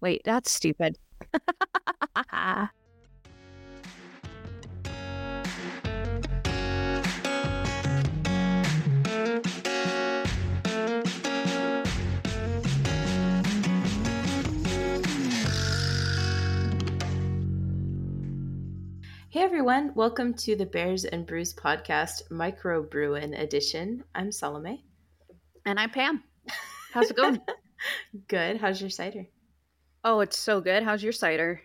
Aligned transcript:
Wait, 0.00 0.22
that's 0.24 0.50
stupid. 0.50 0.98
Hey 19.28 19.42
everyone, 19.42 19.92
welcome 19.94 20.34
to 20.34 20.56
the 20.56 20.66
Bears 20.66 21.04
and 21.04 21.24
Brews 21.24 21.54
podcast, 21.54 22.28
Micro 22.30 22.82
Bruin 22.82 23.32
edition. 23.34 24.02
I'm 24.14 24.32
Salome. 24.32 24.84
and 25.64 25.78
I'm 25.78 25.90
Pam. 25.90 26.24
How's 26.92 27.10
it 27.10 27.16
going? 27.16 27.40
Good. 28.28 28.56
How's 28.56 28.80
your 28.80 28.90
cider? 28.90 29.26
Oh, 30.04 30.20
it's 30.20 30.38
so 30.38 30.60
good. 30.60 30.82
How's 30.82 31.02
your 31.02 31.12
cider? 31.12 31.60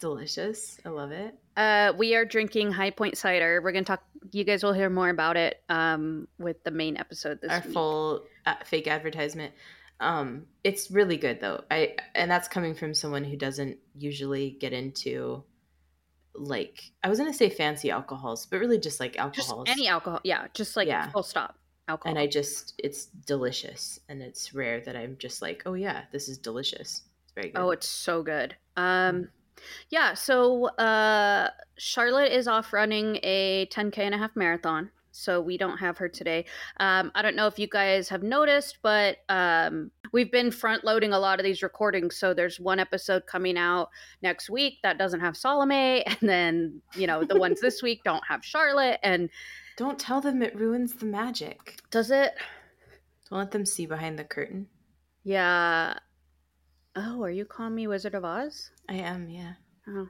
Delicious. 0.00 0.78
I 0.84 0.88
love 0.88 1.12
it. 1.12 1.34
Uh, 1.56 1.92
we 1.96 2.14
are 2.14 2.24
drinking 2.24 2.72
High 2.72 2.90
Point 2.90 3.16
cider. 3.16 3.60
We're 3.62 3.72
gonna 3.72 3.84
talk. 3.84 4.02
You 4.32 4.44
guys 4.44 4.62
will 4.64 4.72
hear 4.72 4.90
more 4.90 5.08
about 5.08 5.36
it 5.36 5.62
um, 5.68 6.26
with 6.38 6.62
the 6.64 6.70
main 6.70 6.96
episode 6.96 7.40
this 7.40 7.50
week. 7.50 7.60
Our 7.60 7.64
week. 7.66 7.72
full 7.74 8.24
uh, 8.44 8.54
fake 8.64 8.88
advertisement. 8.88 9.54
Um, 10.00 10.46
it's 10.64 10.90
really 10.90 11.16
good 11.16 11.40
though. 11.40 11.64
I 11.70 11.94
and 12.14 12.30
that's 12.30 12.48
coming 12.48 12.74
from 12.74 12.92
someone 12.94 13.24
who 13.24 13.36
doesn't 13.36 13.78
usually 13.96 14.50
get 14.50 14.72
into 14.72 15.44
like 16.34 16.82
I 17.02 17.08
was 17.08 17.18
gonna 17.18 17.32
say 17.32 17.48
fancy 17.48 17.90
alcohols, 17.90 18.44
but 18.46 18.58
really 18.58 18.78
just 18.78 19.00
like 19.00 19.12
just 19.32 19.48
alcohols. 19.48 19.68
any 19.70 19.88
alcohol. 19.88 20.20
Yeah, 20.24 20.48
just 20.52 20.76
like 20.76 20.88
Yeah. 20.88 21.08
full 21.10 21.22
stop 21.22 21.56
alcohol. 21.88 22.10
and 22.10 22.18
I 22.18 22.26
just 22.26 22.74
it's 22.78 23.06
delicious, 23.06 24.00
and 24.08 24.20
it's 24.20 24.52
rare 24.52 24.80
that 24.80 24.96
I'm 24.96 25.16
just 25.18 25.40
like, 25.40 25.62
oh 25.64 25.74
yeah, 25.74 26.02
this 26.12 26.28
is 26.28 26.36
delicious. 26.36 27.02
Very 27.36 27.50
good. 27.50 27.60
Oh, 27.60 27.70
it's 27.70 27.88
so 27.88 28.22
good. 28.24 28.56
Um, 28.76 29.28
yeah. 29.90 30.14
So 30.14 30.66
uh, 30.66 31.50
Charlotte 31.78 32.32
is 32.32 32.48
off 32.48 32.72
running 32.72 33.20
a 33.22 33.68
10k 33.72 33.98
and 33.98 34.14
a 34.14 34.18
half 34.18 34.34
marathon. 34.34 34.90
So 35.12 35.40
we 35.40 35.56
don't 35.56 35.78
have 35.78 35.96
her 35.96 36.08
today. 36.10 36.44
Um, 36.78 37.10
I 37.14 37.22
don't 37.22 37.36
know 37.36 37.46
if 37.46 37.58
you 37.58 37.66
guys 37.66 38.10
have 38.10 38.22
noticed, 38.22 38.78
but 38.82 39.16
um, 39.30 39.90
we've 40.12 40.30
been 40.30 40.50
front 40.50 40.84
loading 40.84 41.14
a 41.14 41.18
lot 41.18 41.40
of 41.40 41.44
these 41.44 41.62
recordings. 41.62 42.16
So 42.16 42.34
there's 42.34 42.60
one 42.60 42.78
episode 42.78 43.24
coming 43.26 43.56
out 43.56 43.88
next 44.20 44.50
week 44.50 44.74
that 44.82 44.98
doesn't 44.98 45.20
have 45.20 45.34
Salome, 45.34 46.04
and 46.06 46.18
then 46.20 46.82
you 46.94 47.06
know 47.06 47.24
the 47.24 47.38
ones 47.38 47.62
this 47.62 47.82
week 47.82 48.02
don't 48.04 48.24
have 48.28 48.44
Charlotte. 48.44 49.00
And 49.02 49.30
Don't 49.78 49.98
tell 49.98 50.20
them 50.20 50.42
it 50.42 50.54
ruins 50.54 50.92
the 50.92 51.06
magic. 51.06 51.80
does 51.90 52.10
it? 52.10 52.34
Don't 53.30 53.38
let 53.38 53.52
them 53.52 53.64
see 53.64 53.86
behind 53.86 54.18
the 54.18 54.24
curtain. 54.24 54.66
Yeah. 55.24 55.94
Oh, 56.96 57.22
are 57.22 57.30
you 57.30 57.44
calling 57.44 57.74
me 57.74 57.86
Wizard 57.86 58.14
of 58.14 58.24
Oz? 58.24 58.70
I 58.88 58.94
am, 58.94 59.28
yeah. 59.28 59.52
Oh. 59.88 60.08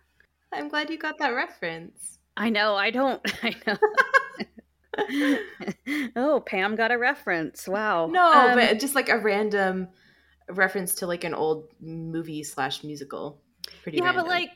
I'm 0.52 0.68
glad 0.68 0.88
you 0.88 0.98
got 0.98 1.18
that 1.18 1.30
reference. 1.34 2.18
I 2.36 2.50
know. 2.50 2.76
I 2.76 2.90
don't. 2.90 3.20
I 3.42 3.54
know. 3.66 5.38
oh, 6.16 6.40
Pam 6.46 6.76
got 6.76 6.92
a 6.92 6.98
reference. 6.98 7.66
Wow. 7.66 8.06
No, 8.06 8.24
Um, 8.32 8.54
but 8.56 8.78
just 8.78 8.94
like 8.94 9.08
a 9.08 9.18
random 9.18 9.88
reference 10.48 10.94
to 10.96 11.06
like 11.06 11.24
an 11.24 11.34
old 11.34 11.68
movie 11.80 12.42
slash 12.44 12.84
musical. 12.84 13.40
Pretty 13.82 13.98
yeah, 13.98 14.04
random. 14.04 14.24
but 14.24 14.30
like 14.30 14.50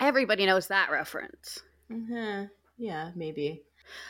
everybody 0.00 0.46
knows 0.46 0.68
that 0.68 0.90
reference. 0.90 1.60
Mhm. 1.90 2.50
yeah, 2.76 3.10
maybe. 3.16 3.62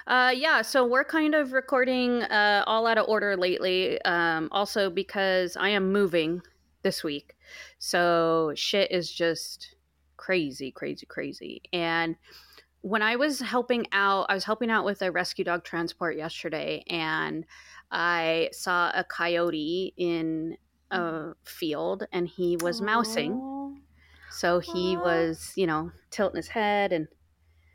Uh, 0.06 0.32
yeah. 0.36 0.60
So 0.62 0.84
we're 0.86 1.04
kind 1.04 1.34
of 1.34 1.52
recording 1.52 2.22
uh, 2.24 2.64
all 2.66 2.86
out 2.86 2.98
of 2.98 3.08
order 3.08 3.36
lately. 3.36 4.00
Um, 4.02 4.48
also 4.52 4.90
because 4.90 5.56
I 5.56 5.70
am 5.70 5.92
moving 5.92 6.42
this 6.88 7.04
week, 7.04 7.36
so 7.78 8.52
shit 8.56 8.90
is 8.90 9.12
just 9.12 9.74
crazy, 10.16 10.70
crazy, 10.70 11.04
crazy. 11.04 11.60
And 11.70 12.16
when 12.80 13.02
I 13.02 13.16
was 13.16 13.40
helping 13.40 13.84
out, 13.92 14.24
I 14.30 14.34
was 14.34 14.44
helping 14.44 14.70
out 14.70 14.86
with 14.86 15.02
a 15.02 15.12
rescue 15.12 15.44
dog 15.44 15.64
transport 15.64 16.16
yesterday, 16.16 16.82
and 16.88 17.44
I 17.90 18.48
saw 18.52 18.90
a 18.94 19.04
coyote 19.04 19.92
in 19.98 20.56
a 20.90 21.34
field, 21.44 22.06
and 22.10 22.26
he 22.26 22.56
was 22.56 22.80
mousing. 22.80 23.82
So 24.30 24.60
he 24.60 24.96
Aw. 24.96 25.00
was, 25.00 25.52
you 25.56 25.66
know, 25.66 25.92
tilting 26.10 26.38
his 26.38 26.48
head 26.48 26.92
and. 26.92 27.06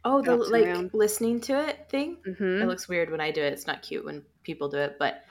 Oh, 0.06 0.22
the 0.22 0.36
like 0.36 0.66
around. 0.66 0.90
listening 0.94 1.40
to 1.42 1.54
it 1.70 1.88
thing. 1.90 2.18
Mhm. 2.28 2.62
It 2.62 2.66
looks 2.66 2.90
weird 2.90 3.12
when 3.12 3.22
I 3.22 3.30
do 3.32 3.42
it. 3.42 3.54
It's 3.54 3.68
not 3.68 3.84
cute 3.84 4.04
when 4.04 4.24
people 4.44 4.68
do 4.70 4.78
it, 4.78 4.98
but 5.00 5.22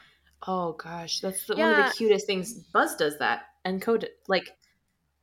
oh 0.46 0.72
gosh, 0.72 1.20
that's 1.20 1.46
the, 1.46 1.56
one 1.56 1.70
of 1.72 1.76
the 1.76 1.92
cutest 1.92 2.26
things. 2.26 2.54
Buzz 2.72 2.96
does 2.96 3.18
that, 3.18 3.51
and 3.64 3.80
Code 3.80 4.08
like, 4.28 4.50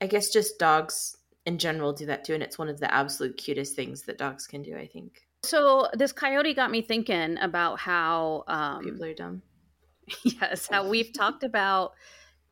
I 0.01 0.07
guess 0.07 0.29
just 0.29 0.59
dogs 0.59 1.17
in 1.45 1.57
general 1.57 1.93
do 1.93 2.05
that 2.05 2.23
too, 2.23 2.33
and 2.33 2.43
it's 2.43 2.57
one 2.57 2.69
of 2.69 2.79
the 2.79 2.93
absolute 2.93 3.37
cutest 3.37 3.75
things 3.75 4.03
that 4.03 4.17
dogs 4.17 4.47
can 4.47 4.61
do. 4.61 4.77
I 4.77 4.87
think 4.87 5.25
So 5.43 5.87
this 5.93 6.11
coyote 6.11 6.53
got 6.53 6.71
me 6.71 6.81
thinking 6.81 7.37
about 7.39 7.79
how, 7.79 8.43
um, 8.47 8.83
people 8.83 9.05
are 9.05 9.13
dumb. 9.13 9.41
yes, 10.23 10.67
how 10.69 10.87
we've 10.87 11.13
talked 11.13 11.43
about 11.43 11.93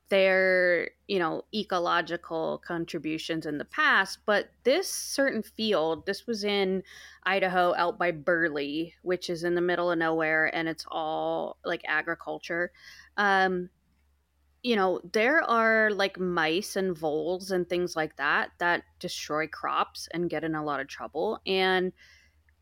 their, 0.09 0.91
you 1.07 1.19
know, 1.19 1.43
ecological 1.53 2.61
contributions 2.65 3.45
in 3.45 3.57
the 3.57 3.65
past, 3.65 4.19
but 4.25 4.49
this 4.63 4.89
certain 4.89 5.43
field, 5.43 6.05
this 6.05 6.25
was 6.25 6.43
in 6.43 6.81
Idaho, 7.23 7.73
out 7.75 7.99
by 7.99 8.11
Burley, 8.11 8.93
which 9.01 9.29
is 9.29 9.43
in 9.43 9.55
the 9.55 9.61
middle 9.61 9.91
of 9.91 9.97
nowhere, 9.97 10.53
and 10.55 10.67
it's 10.67 10.85
all 10.89 11.57
like 11.65 11.81
agriculture. 11.85 12.71
Um, 13.17 13.69
you 14.63 14.75
know, 14.75 14.99
there 15.13 15.41
are 15.43 15.91
like 15.91 16.19
mice 16.19 16.75
and 16.75 16.97
voles 16.97 17.51
and 17.51 17.69
things 17.69 17.95
like 17.95 18.15
that 18.17 18.51
that 18.59 18.83
destroy 18.99 19.47
crops 19.47 20.07
and 20.13 20.29
get 20.29 20.43
in 20.43 20.55
a 20.55 20.63
lot 20.63 20.79
of 20.79 20.87
trouble. 20.87 21.39
And 21.45 21.91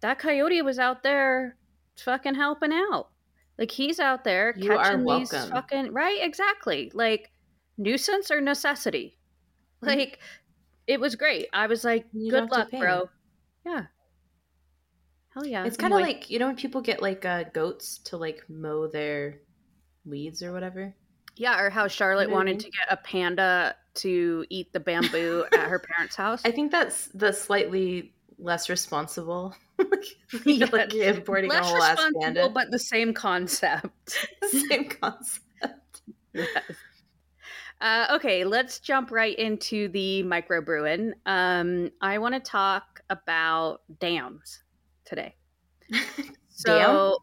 that 0.02 0.20
coyote 0.20 0.62
was 0.62 0.78
out 0.78 1.04
there 1.04 1.58
fucking 1.98 2.36
helping 2.36 2.74
out. 2.74 3.08
Like 3.58 3.72
he's 3.72 4.00
out 4.00 4.24
there 4.26 4.54
You 4.58 4.70
catching 4.70 5.06
these 5.06 5.32
fucking 5.32 5.94
right, 5.94 6.20
exactly. 6.22 6.92
Like 6.94 7.32
nuisance 7.78 8.30
or 8.30 8.42
necessity. 8.42 9.18
Mhm. 9.82 9.88
Like 9.88 10.20
it 10.88 11.00
was 11.00 11.16
great. 11.16 11.48
I 11.54 11.68
was 11.68 11.84
like, 11.84 12.06
You 12.14 12.30
good 12.32 12.52
luck, 12.52 12.70
bro. 12.72 13.10
Yeah. 13.66 13.86
Hell 15.30 15.46
yeah. 15.46 15.66
It's 15.66 15.78
kind 15.78 15.94
of 15.94 16.00
Anyway. 16.00 16.14
like 16.20 16.30
you 16.30 16.40
know 16.40 16.48
when 16.48 16.56
people 16.56 16.82
get 16.82 17.02
like 17.02 17.26
uh, 17.26 17.44
goats 17.54 17.98
to 18.06 18.18
like 18.18 18.44
mow 18.50 18.88
their 18.88 19.40
weeds 20.06 20.44
or 20.44 20.52
whatever. 20.52 20.94
Yeah, 21.36 21.60
or 21.60 21.70
how 21.70 21.88
Charlotte 21.88 22.30
wanted 22.30 22.60
to 22.60 22.70
get 22.70 22.88
a 22.90 22.98
panda 22.98 23.76
to 23.96 24.46
eat 24.50 24.72
the 24.74 24.80
bamboo 24.80 25.46
at 25.54 25.68
her 25.68 25.80
parents' 25.80 26.16
house. 26.16 26.42
I 26.46 26.52
think 26.52 26.72
that's 26.72 27.08
the 27.08 27.32
slightly 27.32 28.14
less 28.38 28.70
responsible. 28.70 29.56
like, 30.46 30.72
like 30.74 30.94
importing 30.94 31.52
a 31.52 31.56
Less 31.56 31.66
whole 31.66 31.84
ass 31.84 32.12
panda. 32.22 32.50
but 32.50 32.72
the 32.72 32.80
same 32.80 33.14
concept. 33.14 34.28
Same 34.50 34.90
concept. 34.90 36.02
yes. 36.34 36.64
Uh, 37.82 38.08
okay, 38.14 38.46
let's 38.46 38.80
jump 38.80 39.12
right 39.12 39.38
into 39.38 39.90
the 39.90 40.24
Microbruin. 40.24 41.12
Um, 41.26 41.92
I 42.02 42.18
want 42.20 42.34
to 42.34 42.40
talk 42.40 43.02
about 43.10 43.82
dams 44.00 44.64
today. 45.04 45.36
So, 46.50 47.18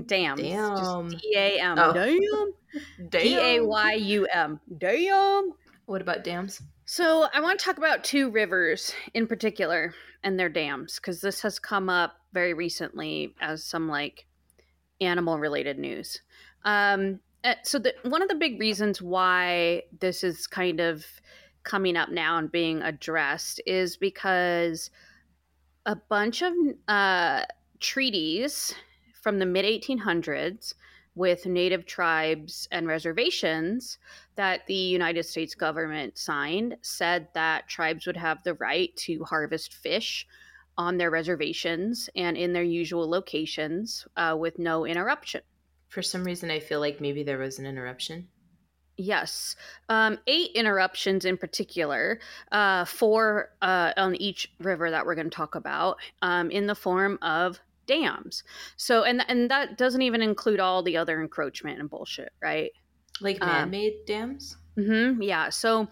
dams. 0.00 0.40
Damn. 0.42 1.10
Just 1.10 1.22
D 1.22 1.34
A 1.36 1.60
M. 1.60 1.78
Oh. 1.78 1.92
Damn. 1.92 3.10
D 3.10 3.36
A 3.38 3.60
Y 3.64 3.92
U 3.94 4.26
M. 4.26 4.60
Damn. 4.78 5.52
What 5.86 6.00
about 6.00 6.24
dams? 6.24 6.62
So, 6.84 7.26
I 7.32 7.40
want 7.40 7.58
to 7.58 7.64
talk 7.64 7.78
about 7.78 8.04
two 8.04 8.30
rivers 8.30 8.92
in 9.14 9.26
particular 9.26 9.94
and 10.22 10.38
their 10.38 10.48
dams 10.48 10.96
because 10.96 11.20
this 11.20 11.40
has 11.42 11.58
come 11.58 11.88
up 11.88 12.14
very 12.32 12.54
recently 12.54 13.34
as 13.40 13.64
some 13.64 13.88
like 13.88 14.26
animal 15.00 15.38
related 15.38 15.78
news. 15.78 16.20
Um, 16.64 17.20
uh, 17.44 17.54
so, 17.62 17.78
the, 17.78 17.94
one 18.02 18.22
of 18.22 18.28
the 18.28 18.34
big 18.34 18.60
reasons 18.60 19.02
why 19.02 19.82
this 20.00 20.22
is 20.22 20.46
kind 20.46 20.80
of 20.80 21.04
coming 21.62 21.96
up 21.96 22.10
now 22.10 22.38
and 22.38 22.50
being 22.50 22.82
addressed 22.82 23.60
is 23.66 23.96
because 23.96 24.90
a 25.86 25.96
bunch 25.96 26.42
of 26.42 26.52
uh, 26.88 27.44
treaties 27.80 28.74
from 29.22 29.38
the 29.38 29.46
mid 29.46 29.64
1800s 29.64 30.74
with 31.14 31.46
native 31.46 31.86
tribes 31.86 32.68
and 32.70 32.86
reservations 32.86 33.98
that 34.34 34.66
the 34.66 34.74
United 34.74 35.24
States 35.24 35.54
government 35.54 36.16
signed 36.16 36.76
said 36.82 37.28
that 37.34 37.68
tribes 37.68 38.06
would 38.06 38.16
have 38.16 38.42
the 38.42 38.54
right 38.54 38.94
to 38.96 39.22
harvest 39.24 39.74
fish 39.74 40.26
on 40.78 40.96
their 40.96 41.10
reservations 41.10 42.08
and 42.16 42.36
in 42.36 42.52
their 42.52 42.62
usual 42.62 43.08
locations 43.08 44.06
uh, 44.16 44.34
with 44.38 44.58
no 44.58 44.86
interruption. 44.86 45.42
For 45.88 46.02
some 46.02 46.24
reason, 46.24 46.50
I 46.50 46.60
feel 46.60 46.80
like 46.80 47.00
maybe 47.00 47.22
there 47.22 47.38
was 47.38 47.58
an 47.58 47.66
interruption. 47.66 48.28
Yes, 48.96 49.56
um, 49.88 50.18
eight 50.26 50.52
interruptions 50.54 51.24
in 51.24 51.36
particular, 51.36 52.20
uh, 52.50 52.84
four 52.84 53.50
uh, 53.60 53.92
on 53.96 54.16
each 54.16 54.50
river 54.60 54.90
that 54.90 55.04
we're 55.04 55.14
going 55.14 55.30
to 55.30 55.36
talk 55.36 55.54
about, 55.54 55.96
um, 56.22 56.50
in 56.50 56.66
the 56.66 56.74
form 56.74 57.18
of 57.20 57.60
dams. 57.86 58.42
So, 58.76 59.02
and 59.04 59.24
and 59.28 59.50
that 59.50 59.78
doesn't 59.78 60.02
even 60.02 60.22
include 60.22 60.60
all 60.60 60.82
the 60.82 60.96
other 60.96 61.20
encroachment 61.20 61.80
and 61.80 61.88
bullshit, 61.90 62.32
right? 62.42 62.72
Like 63.20 63.38
Um, 63.42 63.48
man 63.48 63.70
made 63.70 63.94
dams? 64.06 64.56
hmm 64.76 65.20
Yeah. 65.22 65.50
So 65.50 65.88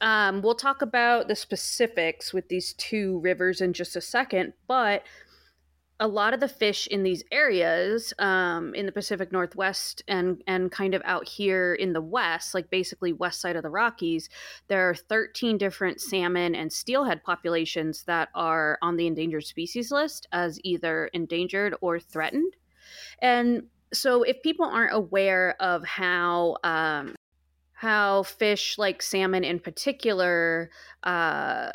Um, 0.00 0.42
we'll 0.42 0.54
talk 0.54 0.80
about 0.82 1.26
the 1.28 1.34
specifics 1.34 2.32
with 2.32 2.48
these 2.48 2.72
two 2.74 3.18
rivers 3.20 3.60
in 3.60 3.72
just 3.72 3.96
a 3.96 4.00
second, 4.00 4.52
but 4.68 5.02
a 6.02 6.08
lot 6.08 6.34
of 6.34 6.40
the 6.40 6.48
fish 6.48 6.88
in 6.88 7.04
these 7.04 7.22
areas 7.30 8.12
um, 8.18 8.74
in 8.74 8.86
the 8.86 8.92
Pacific 8.92 9.30
Northwest 9.30 10.02
and 10.08 10.42
and 10.48 10.72
kind 10.72 10.94
of 10.94 11.02
out 11.04 11.28
here 11.28 11.74
in 11.74 11.92
the 11.92 12.00
west, 12.00 12.54
like 12.54 12.68
basically 12.70 13.12
west 13.12 13.40
side 13.40 13.54
of 13.54 13.62
the 13.62 13.70
Rockies, 13.70 14.28
there 14.66 14.90
are 14.90 14.96
13 14.96 15.58
different 15.58 16.00
salmon 16.00 16.56
and 16.56 16.72
steelhead 16.72 17.22
populations 17.22 18.02
that 18.02 18.30
are 18.34 18.78
on 18.82 18.96
the 18.96 19.06
endangered 19.06 19.44
species 19.44 19.92
list 19.92 20.26
as 20.32 20.58
either 20.64 21.06
endangered 21.12 21.76
or 21.80 22.00
threatened. 22.00 22.56
And 23.20 23.68
so, 23.92 24.24
if 24.24 24.42
people 24.42 24.66
aren't 24.66 24.96
aware 24.96 25.54
of 25.60 25.84
how 25.84 26.56
um, 26.64 27.14
how 27.74 28.24
fish 28.24 28.76
like 28.76 29.02
salmon 29.02 29.44
in 29.44 29.60
particular 29.60 30.68
uh, 31.04 31.70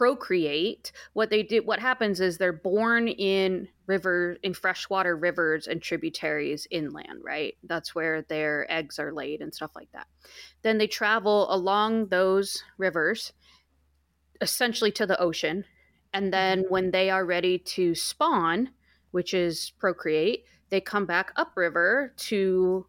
procreate 0.00 0.92
what 1.12 1.28
they 1.28 1.42
do 1.42 1.62
what 1.62 1.78
happens 1.78 2.22
is 2.22 2.38
they're 2.38 2.54
born 2.54 3.06
in 3.06 3.68
river 3.86 4.38
in 4.42 4.54
freshwater 4.54 5.14
rivers 5.14 5.66
and 5.66 5.82
tributaries 5.82 6.66
inland 6.70 7.20
right 7.22 7.58
that's 7.64 7.94
where 7.94 8.22
their 8.22 8.66
eggs 8.72 8.98
are 8.98 9.12
laid 9.12 9.42
and 9.42 9.54
stuff 9.54 9.72
like 9.76 9.92
that 9.92 10.06
then 10.62 10.78
they 10.78 10.86
travel 10.86 11.52
along 11.52 12.06
those 12.06 12.64
rivers 12.78 13.34
essentially 14.40 14.90
to 14.90 15.04
the 15.04 15.20
ocean 15.20 15.66
and 16.14 16.32
then 16.32 16.60
mm-hmm. 16.60 16.72
when 16.72 16.90
they 16.92 17.10
are 17.10 17.26
ready 17.26 17.58
to 17.58 17.94
spawn 17.94 18.70
which 19.10 19.34
is 19.34 19.70
procreate 19.78 20.44
they 20.70 20.80
come 20.80 21.04
back 21.04 21.30
upriver 21.36 22.14
to 22.16 22.86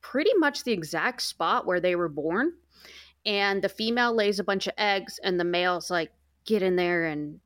pretty 0.00 0.34
much 0.38 0.62
the 0.62 0.72
exact 0.72 1.20
spot 1.20 1.66
where 1.66 1.80
they 1.80 1.96
were 1.96 2.08
born 2.08 2.52
and 3.26 3.60
the 3.60 3.68
female 3.68 4.14
lays 4.14 4.38
a 4.38 4.44
bunch 4.44 4.68
of 4.68 4.74
eggs 4.78 5.18
and 5.24 5.40
the 5.40 5.44
male's 5.44 5.90
like 5.90 6.12
get 6.44 6.62
in 6.62 6.76
there 6.76 7.06
and 7.06 7.40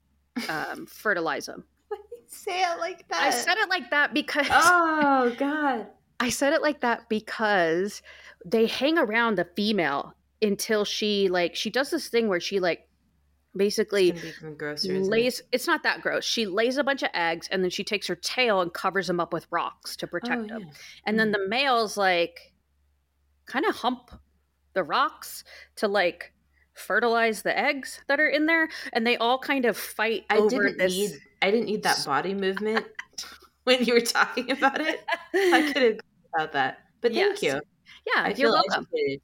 um, 0.49 0.87
fertilize 0.87 1.47
them. 1.47 1.65
Say 2.27 2.63
it 2.63 2.79
like 2.79 3.09
that. 3.09 3.23
I 3.23 3.31
said 3.31 3.57
it 3.59 3.69
like 3.69 3.91
that 3.91 4.15
because. 4.15 4.47
Oh, 4.51 5.35
God. 5.39 5.87
I 6.21 6.31
said 6.31 6.53
it 6.53 6.63
like 6.63 6.81
that 6.81 7.09
because 7.09 8.03
they 8.45 8.67
hang 8.67 8.99
around 8.99 9.39
the 9.39 9.47
female 9.57 10.15
until 10.43 10.85
she, 10.85 11.29
like, 11.29 11.55
she 11.55 11.71
does 11.71 11.91
this 11.91 12.09
thing 12.09 12.29
where 12.29 12.41
she, 12.41 12.59
like, 12.59 12.89
basically 13.57 14.15
gross, 14.57 14.85
lays 14.85 15.41
it? 15.41 15.47
it's 15.53 15.67
not 15.67 15.83
that 15.83 16.01
gross 16.03 16.25
she 16.25 16.47
lays 16.47 16.77
a 16.77 16.85
bunch 16.85 17.03
of 17.03 17.09
eggs 17.15 17.49
and 17.51 17.63
then 17.63 17.71
she 17.71 17.83
takes 17.83 18.07
her 18.07 18.15
tail 18.15 18.61
and 18.61 18.73
covers 18.73 19.07
them 19.07 19.19
up 19.19 19.33
with 19.33 19.47
rocks 19.51 19.97
to 19.97 20.07
protect 20.07 20.43
oh, 20.43 20.47
them 20.47 20.61
yeah. 20.61 20.67
and 21.07 21.17
mm-hmm. 21.17 21.17
then 21.17 21.33
the 21.33 21.49
males 21.49 21.97
like 21.97 22.53
kind 23.47 23.65
of 23.65 23.75
hump 23.75 24.11
the 24.75 24.85
rocks 24.85 25.45
to 25.77 25.89
like 25.89 26.33
fertilize 26.79 27.43
the 27.43 27.57
eggs 27.57 28.01
that 28.09 28.21
are 28.21 28.29
in 28.29 28.47
there 28.47 28.69
and 28.93 29.07
they 29.07 29.17
all 29.17 29.39
kind 29.39 29.65
of 29.65 29.77
fight 29.77 30.25
I 30.31 30.39
over 30.39 30.49
didn't 30.49 30.79
this 30.79 30.93
need 30.93 31.11
I 31.43 31.51
didn't 31.51 31.67
need 31.67 31.83
that 31.83 32.03
body 32.05 32.35
movement 32.35 32.87
when 33.65 33.85
you 33.85 33.95
were 33.95 34.01
talking 34.01 34.51
about 34.51 34.81
it. 34.81 35.05
I 35.35 35.71
could 35.73 35.83
have 35.83 35.99
about 36.35 36.53
that. 36.53 36.79
But 37.01 37.13
thank 37.13 37.43
yes. 37.43 37.43
you. 37.43 37.61
Yeah, 38.07 38.25
I 38.25 38.35
you're 38.37 38.53
welcome. 38.53 38.87
Educated. 38.93 39.21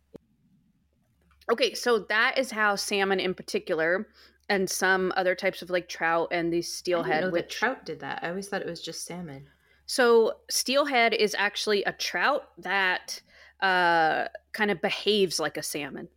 Okay, 1.53 1.75
so 1.75 1.99
that 1.99 2.39
is 2.39 2.51
how 2.51 2.77
salmon 2.77 3.21
in 3.21 3.35
particular 3.35 4.09
and 4.49 4.69
some 4.69 5.12
other 5.17 5.35
types 5.35 5.62
of 5.62 5.71
like 5.71 5.89
trout 5.89 6.29
and 6.31 6.53
these 6.53 6.73
steelhead 6.73 7.33
which 7.33 7.55
trout 7.55 7.85
did 7.85 8.00
that. 8.00 8.21
I 8.23 8.29
always 8.29 8.49
thought 8.49 8.62
it 8.62 8.67
was 8.67 8.81
just 8.81 9.05
salmon. 9.05 9.47
So 9.87 10.39
steelhead 10.50 11.12
is 11.15 11.35
actually 11.39 11.85
a 11.85 11.93
trout 11.93 12.49
that 12.59 13.21
uh, 13.61 14.29
kind 14.53 14.71
of 14.71 14.81
behaves 14.81 15.39
like 15.39 15.57
a 15.57 15.62
salmon. 15.62 16.09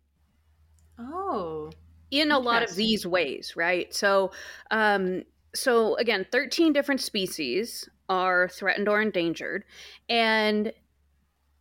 Oh. 0.98 1.70
In 2.10 2.30
a 2.30 2.38
lot 2.38 2.62
of 2.62 2.74
these 2.74 3.06
ways, 3.06 3.54
right? 3.54 3.94
So, 3.94 4.32
um, 4.70 5.24
so 5.54 5.96
again, 5.96 6.26
13 6.30 6.72
different 6.72 7.00
species 7.00 7.88
are 8.08 8.48
threatened 8.48 8.88
or 8.88 9.00
endangered. 9.00 9.64
And 10.08 10.72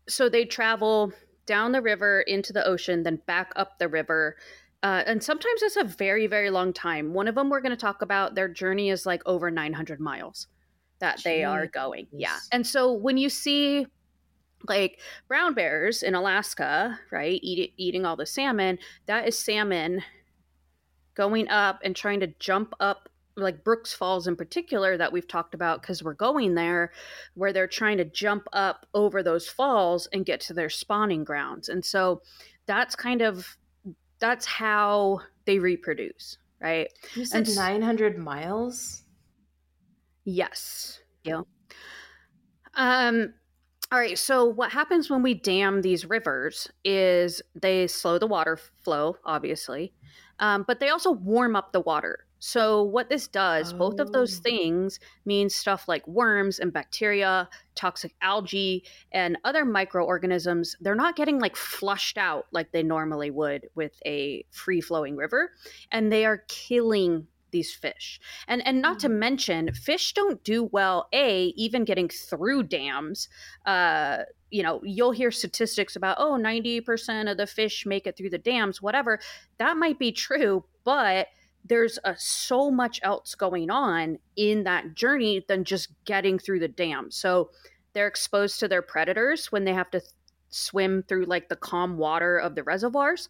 so 0.07 0.29
they 0.29 0.45
travel 0.45 1.11
down 1.45 1.71
the 1.71 1.81
river 1.81 2.21
into 2.21 2.53
the 2.53 2.65
ocean, 2.65 3.03
then 3.03 3.21
back 3.27 3.51
up 3.55 3.79
the 3.79 3.87
river. 3.87 4.37
Uh, 4.83 5.03
and 5.05 5.23
sometimes 5.23 5.61
it's 5.61 5.75
a 5.75 5.83
very, 5.83 6.27
very 6.27 6.49
long 6.49 6.71
time. 6.71 7.13
One 7.13 7.27
of 7.27 7.35
them 7.35 7.49
we're 7.49 7.61
going 7.61 7.71
to 7.71 7.75
talk 7.75 8.01
about, 8.01 8.35
their 8.35 8.47
journey 8.47 8.89
is 8.89 9.05
like 9.05 9.21
over 9.25 9.51
900 9.51 9.99
miles 9.99 10.47
that 10.99 11.19
Jeez. 11.19 11.23
they 11.23 11.43
are 11.43 11.67
going. 11.67 12.07
Yeah. 12.11 12.37
And 12.51 12.65
so 12.65 12.93
when 12.93 13.17
you 13.17 13.29
see 13.29 13.87
like 14.67 14.99
brown 15.27 15.53
bears 15.53 16.03
in 16.03 16.15
Alaska, 16.15 16.99
right, 17.11 17.39
eat, 17.43 17.73
eating 17.77 18.05
all 18.05 18.15
the 18.15 18.25
salmon, 18.25 18.79
that 19.05 19.27
is 19.27 19.37
salmon 19.37 20.03
going 21.15 21.47
up 21.49 21.79
and 21.83 21.95
trying 21.95 22.19
to 22.19 22.27
jump 22.39 22.73
up 22.79 23.09
like 23.37 23.63
Brooks 23.63 23.93
Falls 23.93 24.27
in 24.27 24.35
particular 24.35 24.97
that 24.97 25.13
we've 25.13 25.27
talked 25.27 25.53
about 25.53 25.81
because 25.81 26.03
we're 26.03 26.13
going 26.13 26.55
there, 26.55 26.91
where 27.35 27.53
they're 27.53 27.67
trying 27.67 27.97
to 27.97 28.05
jump 28.05 28.47
up 28.51 28.87
over 28.93 29.21
those 29.21 29.47
falls 29.47 30.07
and 30.11 30.25
get 30.25 30.41
to 30.41 30.53
their 30.53 30.69
spawning 30.69 31.23
grounds. 31.23 31.69
And 31.69 31.85
so 31.85 32.21
that's 32.65 32.95
kind 32.95 33.21
of 33.21 33.57
that's 34.19 34.45
how 34.45 35.21
they 35.45 35.59
reproduce, 35.59 36.39
right? 36.59 36.89
You 37.15 37.25
said 37.25 37.47
and, 37.47 37.55
900 37.55 38.17
miles? 38.17 39.03
Yes. 40.25 40.99
Yeah. 41.23 41.41
Um 42.73 43.33
all 43.91 43.99
right, 43.99 44.17
so 44.17 44.43
what 44.43 44.71
happens 44.71 45.09
when 45.09 45.21
we 45.21 45.33
dam 45.33 45.81
these 45.81 46.05
rivers 46.05 46.67
is 46.83 47.41
they 47.55 47.87
slow 47.87 48.19
the 48.19 48.27
water 48.27 48.59
flow, 48.83 49.15
obviously, 49.23 49.93
um, 50.39 50.65
but 50.67 50.79
they 50.79 50.89
also 50.89 51.11
warm 51.11 51.55
up 51.55 51.71
the 51.71 51.79
water. 51.79 52.25
So, 52.39 52.83
what 52.83 53.09
this 53.09 53.27
does, 53.27 53.73
oh. 53.73 53.77
both 53.77 53.99
of 53.99 54.11
those 54.11 54.37
oh. 54.37 54.41
things 54.43 54.99
means 55.25 55.55
stuff 55.55 55.87
like 55.87 56.07
worms 56.07 56.59
and 56.59 56.71
bacteria, 56.71 57.49
toxic 57.75 58.13
algae, 58.21 58.83
and 59.11 59.37
other 59.43 59.65
microorganisms, 59.65 60.75
they're 60.81 60.93
not 60.93 61.15
getting 61.15 61.39
like 61.39 61.55
flushed 61.55 62.17
out 62.17 62.45
like 62.51 62.71
they 62.71 62.83
normally 62.83 63.31
would 63.31 63.67
with 63.73 63.93
a 64.05 64.45
free 64.51 64.81
flowing 64.81 65.15
river. 65.15 65.51
And 65.91 66.11
they 66.11 66.25
are 66.25 66.43
killing 66.47 67.27
these 67.51 67.73
fish. 67.73 68.19
And 68.47 68.65
and 68.65 68.81
not 68.81 68.99
to 68.99 69.09
mm. 69.09 69.17
mention, 69.17 69.71
fish 69.73 70.13
don't 70.13 70.43
do 70.43 70.63
well. 70.63 71.07
A 71.13 71.53
even 71.55 71.85
getting 71.85 72.09
through 72.09 72.63
dams. 72.63 73.27
Uh, 73.65 74.19
you 74.49 74.63
know, 74.63 74.79
you'll 74.83 75.11
hear 75.11 75.31
statistics 75.31 75.95
about 75.95 76.17
oh, 76.19 76.37
90% 76.39 77.29
of 77.29 77.37
the 77.37 77.47
fish 77.47 77.85
make 77.85 78.07
it 78.07 78.15
through 78.15 78.29
the 78.29 78.37
dams. 78.37 78.81
Whatever, 78.81 79.19
that 79.57 79.75
might 79.75 79.99
be 79.99 80.11
true, 80.11 80.63
but 80.85 81.27
there's 81.65 81.99
a, 82.05 82.15
so 82.17 82.71
much 82.71 82.99
else 83.03 83.35
going 83.35 83.69
on 83.69 84.19
in 84.35 84.63
that 84.63 84.95
journey 84.95 85.43
than 85.47 85.63
just 85.63 85.89
getting 86.05 86.39
through 86.39 86.59
the 86.59 86.67
dam. 86.67 87.11
So 87.11 87.49
they're 87.93 88.07
exposed 88.07 88.59
to 88.59 88.67
their 88.67 88.81
predators 88.81 89.51
when 89.51 89.65
they 89.65 89.73
have 89.73 89.91
to 89.91 90.01
swim 90.49 91.03
through 91.03 91.25
like 91.25 91.49
the 91.49 91.55
calm 91.55 91.97
water 91.97 92.37
of 92.37 92.55
the 92.55 92.63
reservoirs. 92.63 93.29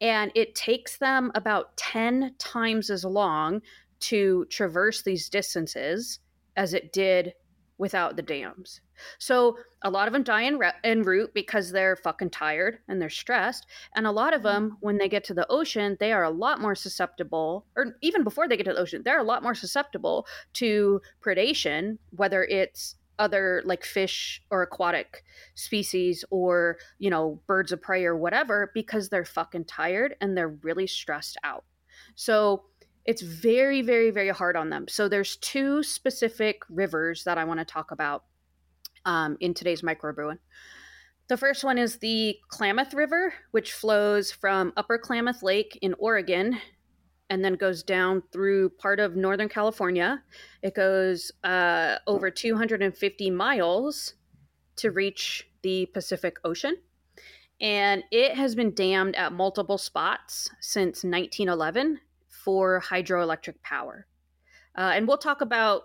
And 0.00 0.32
it 0.34 0.54
takes 0.54 0.98
them 0.98 1.30
about 1.34 1.76
10 1.76 2.34
times 2.38 2.90
as 2.90 3.04
long 3.04 3.62
to 4.00 4.44
traverse 4.50 5.02
these 5.02 5.28
distances 5.28 6.18
as 6.56 6.74
it 6.74 6.92
did 6.92 7.34
without 7.78 8.16
the 8.16 8.22
dams. 8.22 8.80
So 9.18 9.58
a 9.82 9.90
lot 9.90 10.06
of 10.06 10.12
them 10.12 10.22
die 10.22 10.44
en, 10.44 10.58
re- 10.58 10.72
en 10.84 11.02
route 11.02 11.32
because 11.34 11.72
they're 11.72 11.96
fucking 11.96 12.30
tired 12.30 12.78
and 12.86 13.00
they're 13.00 13.10
stressed. 13.10 13.66
And 13.96 14.06
a 14.06 14.12
lot 14.12 14.32
of 14.32 14.42
them, 14.42 14.66
mm-hmm. 14.66 14.76
when 14.80 14.98
they 14.98 15.08
get 15.08 15.24
to 15.24 15.34
the 15.34 15.50
ocean, 15.50 15.96
they 15.98 16.12
are 16.12 16.22
a 16.22 16.30
lot 16.30 16.60
more 16.60 16.74
susceptible, 16.74 17.66
or 17.76 17.96
even 18.00 18.22
before 18.22 18.48
they 18.48 18.56
get 18.56 18.64
to 18.64 18.72
the 18.72 18.80
ocean, 18.80 19.02
they're 19.04 19.18
a 19.18 19.24
lot 19.24 19.42
more 19.42 19.54
susceptible 19.54 20.26
to 20.54 21.00
predation, 21.24 21.98
whether 22.10 22.44
it's 22.44 22.96
other 23.18 23.62
like 23.64 23.84
fish 23.84 24.42
or 24.50 24.62
aquatic 24.62 25.24
species 25.54 26.24
or 26.30 26.78
you 26.98 27.10
know 27.10 27.40
birds 27.46 27.72
of 27.72 27.80
prey 27.80 28.04
or 28.04 28.16
whatever 28.16 28.70
because 28.74 29.08
they're 29.08 29.24
fucking 29.24 29.64
tired 29.64 30.16
and 30.20 30.36
they're 30.36 30.56
really 30.62 30.86
stressed 30.86 31.36
out. 31.44 31.64
So 32.14 32.64
it's 33.04 33.22
very 33.22 33.82
very 33.82 34.10
very 34.10 34.30
hard 34.30 34.56
on 34.56 34.70
them. 34.70 34.86
So 34.88 35.08
there's 35.08 35.36
two 35.36 35.82
specific 35.82 36.62
rivers 36.68 37.24
that 37.24 37.38
i 37.38 37.44
want 37.44 37.60
to 37.60 37.64
talk 37.64 37.90
about 37.90 38.24
um, 39.04 39.36
in 39.40 39.54
today's 39.54 39.82
Microbruin. 39.82 40.38
The 41.28 41.36
first 41.36 41.64
one 41.64 41.78
is 41.78 41.98
the 41.98 42.36
klamath 42.48 42.94
river 42.94 43.34
which 43.52 43.72
flows 43.72 44.30
from 44.30 44.72
upper 44.76 44.98
klamath 44.98 45.42
lake 45.42 45.78
in 45.80 45.94
oregon 45.98 46.58
and 47.30 47.44
then 47.44 47.54
goes 47.54 47.82
down 47.82 48.22
through 48.32 48.70
part 48.70 49.00
of 49.00 49.16
Northern 49.16 49.48
California. 49.48 50.22
It 50.62 50.74
goes 50.74 51.32
uh, 51.42 51.96
over 52.06 52.30
250 52.30 53.30
miles 53.30 54.14
to 54.76 54.90
reach 54.90 55.48
the 55.62 55.86
Pacific 55.86 56.36
Ocean. 56.44 56.76
And 57.60 58.04
it 58.10 58.34
has 58.34 58.54
been 58.54 58.74
dammed 58.74 59.14
at 59.14 59.32
multiple 59.32 59.78
spots 59.78 60.50
since 60.60 61.04
1911 61.04 62.00
for 62.28 62.80
hydroelectric 62.80 63.62
power. 63.62 64.06
Uh, 64.76 64.92
and 64.94 65.06
we'll 65.08 65.18
talk 65.18 65.40
about 65.40 65.84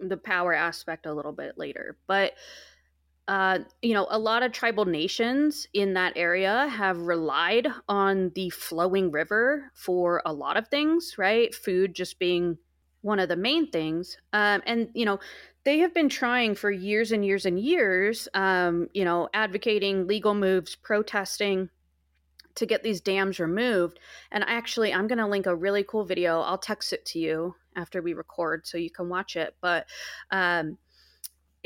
the 0.00 0.16
power 0.16 0.52
aspect 0.52 1.06
a 1.06 1.12
little 1.12 1.32
bit 1.32 1.58
later. 1.58 1.96
But 2.06 2.32
uh, 3.28 3.58
you 3.82 3.92
know, 3.92 4.06
a 4.10 4.18
lot 4.18 4.42
of 4.42 4.52
tribal 4.52 4.84
nations 4.84 5.66
in 5.74 5.94
that 5.94 6.12
area 6.16 6.68
have 6.68 6.98
relied 6.98 7.66
on 7.88 8.30
the 8.34 8.50
flowing 8.50 9.10
river 9.10 9.70
for 9.74 10.22
a 10.24 10.32
lot 10.32 10.56
of 10.56 10.68
things, 10.68 11.16
right? 11.18 11.54
Food 11.54 11.94
just 11.94 12.18
being 12.18 12.58
one 13.02 13.18
of 13.18 13.28
the 13.28 13.36
main 13.36 13.70
things. 13.70 14.16
Um, 14.32 14.62
and, 14.66 14.88
you 14.94 15.04
know, 15.04 15.18
they 15.64 15.78
have 15.78 15.92
been 15.92 16.08
trying 16.08 16.54
for 16.54 16.70
years 16.70 17.10
and 17.10 17.24
years 17.24 17.46
and 17.46 17.58
years, 17.58 18.28
um, 18.34 18.88
you 18.94 19.04
know, 19.04 19.28
advocating 19.34 20.06
legal 20.06 20.34
moves, 20.34 20.76
protesting 20.76 21.70
to 22.54 22.66
get 22.66 22.82
these 22.82 23.00
dams 23.00 23.40
removed. 23.40 23.98
And 24.30 24.44
actually, 24.46 24.92
I'm 24.92 25.08
going 25.08 25.18
to 25.18 25.26
link 25.26 25.46
a 25.46 25.54
really 25.54 25.82
cool 25.82 26.04
video. 26.04 26.40
I'll 26.40 26.58
text 26.58 26.92
it 26.92 27.04
to 27.06 27.18
you 27.18 27.54
after 27.74 28.00
we 28.00 28.14
record 28.14 28.66
so 28.66 28.78
you 28.78 28.90
can 28.90 29.08
watch 29.08 29.36
it. 29.36 29.56
But, 29.60 29.86
um, 30.30 30.78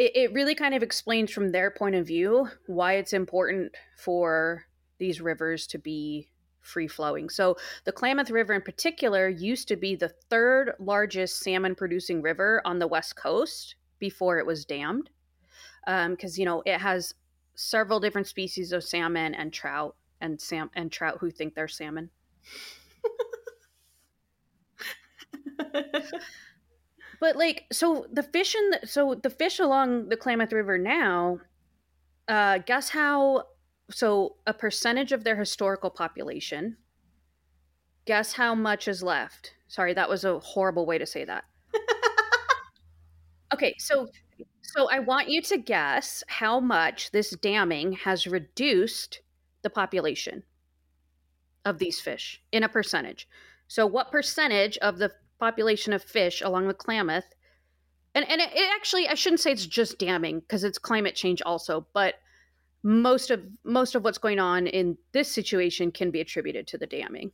it, 0.00 0.16
it 0.16 0.32
really 0.32 0.54
kind 0.54 0.74
of 0.74 0.82
explains 0.82 1.30
from 1.30 1.52
their 1.52 1.70
point 1.70 1.94
of 1.94 2.06
view 2.06 2.48
why 2.66 2.94
it's 2.94 3.12
important 3.12 3.74
for 3.98 4.64
these 4.98 5.20
rivers 5.20 5.66
to 5.66 5.78
be 5.78 6.30
free 6.62 6.88
flowing. 6.88 7.28
So, 7.28 7.58
the 7.84 7.92
Klamath 7.92 8.30
River 8.30 8.54
in 8.54 8.62
particular 8.62 9.28
used 9.28 9.68
to 9.68 9.76
be 9.76 9.94
the 9.94 10.08
third 10.08 10.72
largest 10.78 11.40
salmon 11.40 11.74
producing 11.74 12.22
river 12.22 12.62
on 12.64 12.78
the 12.78 12.86
West 12.86 13.14
Coast 13.16 13.74
before 13.98 14.38
it 14.38 14.46
was 14.46 14.64
dammed. 14.64 15.10
Because, 15.84 16.38
um, 16.38 16.40
you 16.40 16.46
know, 16.46 16.62
it 16.64 16.78
has 16.78 17.14
several 17.54 18.00
different 18.00 18.26
species 18.26 18.72
of 18.72 18.82
salmon 18.82 19.34
and 19.34 19.52
trout 19.52 19.96
and 20.22 20.40
sam 20.40 20.70
and 20.74 20.90
trout 20.90 21.18
who 21.20 21.30
think 21.30 21.54
they're 21.54 21.68
salmon. 21.68 22.08
But 27.20 27.36
like, 27.36 27.66
so 27.70 28.06
the 28.10 28.22
fish 28.22 28.54
in 28.54 28.70
the, 28.70 28.86
so 28.86 29.14
the 29.14 29.30
fish 29.30 29.58
along 29.58 30.08
the 30.08 30.16
Klamath 30.16 30.52
River 30.52 30.78
now, 30.78 31.38
uh, 32.26 32.58
guess 32.58 32.88
how? 32.88 33.44
So 33.90 34.36
a 34.46 34.54
percentage 34.54 35.12
of 35.12 35.24
their 35.24 35.36
historical 35.36 35.90
population. 35.90 36.78
Guess 38.06 38.32
how 38.32 38.54
much 38.54 38.88
is 38.88 39.02
left? 39.02 39.52
Sorry, 39.68 39.92
that 39.94 40.08
was 40.08 40.24
a 40.24 40.38
horrible 40.38 40.86
way 40.86 40.96
to 40.96 41.06
say 41.06 41.24
that. 41.24 41.44
okay, 43.54 43.74
so 43.78 44.08
so 44.62 44.88
I 44.90 45.00
want 45.00 45.28
you 45.28 45.42
to 45.42 45.58
guess 45.58 46.24
how 46.26 46.60
much 46.60 47.10
this 47.10 47.30
damming 47.30 47.92
has 47.92 48.26
reduced 48.26 49.20
the 49.62 49.70
population 49.70 50.44
of 51.64 51.78
these 51.78 52.00
fish 52.00 52.40
in 52.52 52.62
a 52.62 52.68
percentage. 52.68 53.28
So 53.68 53.86
what 53.86 54.10
percentage 54.10 54.78
of 54.78 54.98
the 54.98 55.12
population 55.40 55.92
of 55.92 56.02
fish 56.02 56.42
along 56.42 56.68
the 56.68 56.74
Klamath. 56.74 57.34
And 58.14 58.28
and 58.28 58.40
it, 58.40 58.50
it 58.52 58.70
actually 58.74 59.08
I 59.08 59.14
shouldn't 59.14 59.40
say 59.40 59.52
it's 59.52 59.66
just 59.66 59.98
damming 59.98 60.40
because 60.40 60.64
it's 60.64 60.78
climate 60.78 61.14
change 61.14 61.42
also, 61.44 61.86
but 61.94 62.14
most 62.82 63.30
of 63.30 63.40
most 63.64 63.94
of 63.94 64.04
what's 64.04 64.18
going 64.18 64.38
on 64.38 64.66
in 64.66 64.96
this 65.12 65.30
situation 65.30 65.92
can 65.92 66.10
be 66.10 66.20
attributed 66.20 66.66
to 66.68 66.78
the 66.78 66.86
damming. 66.86 67.32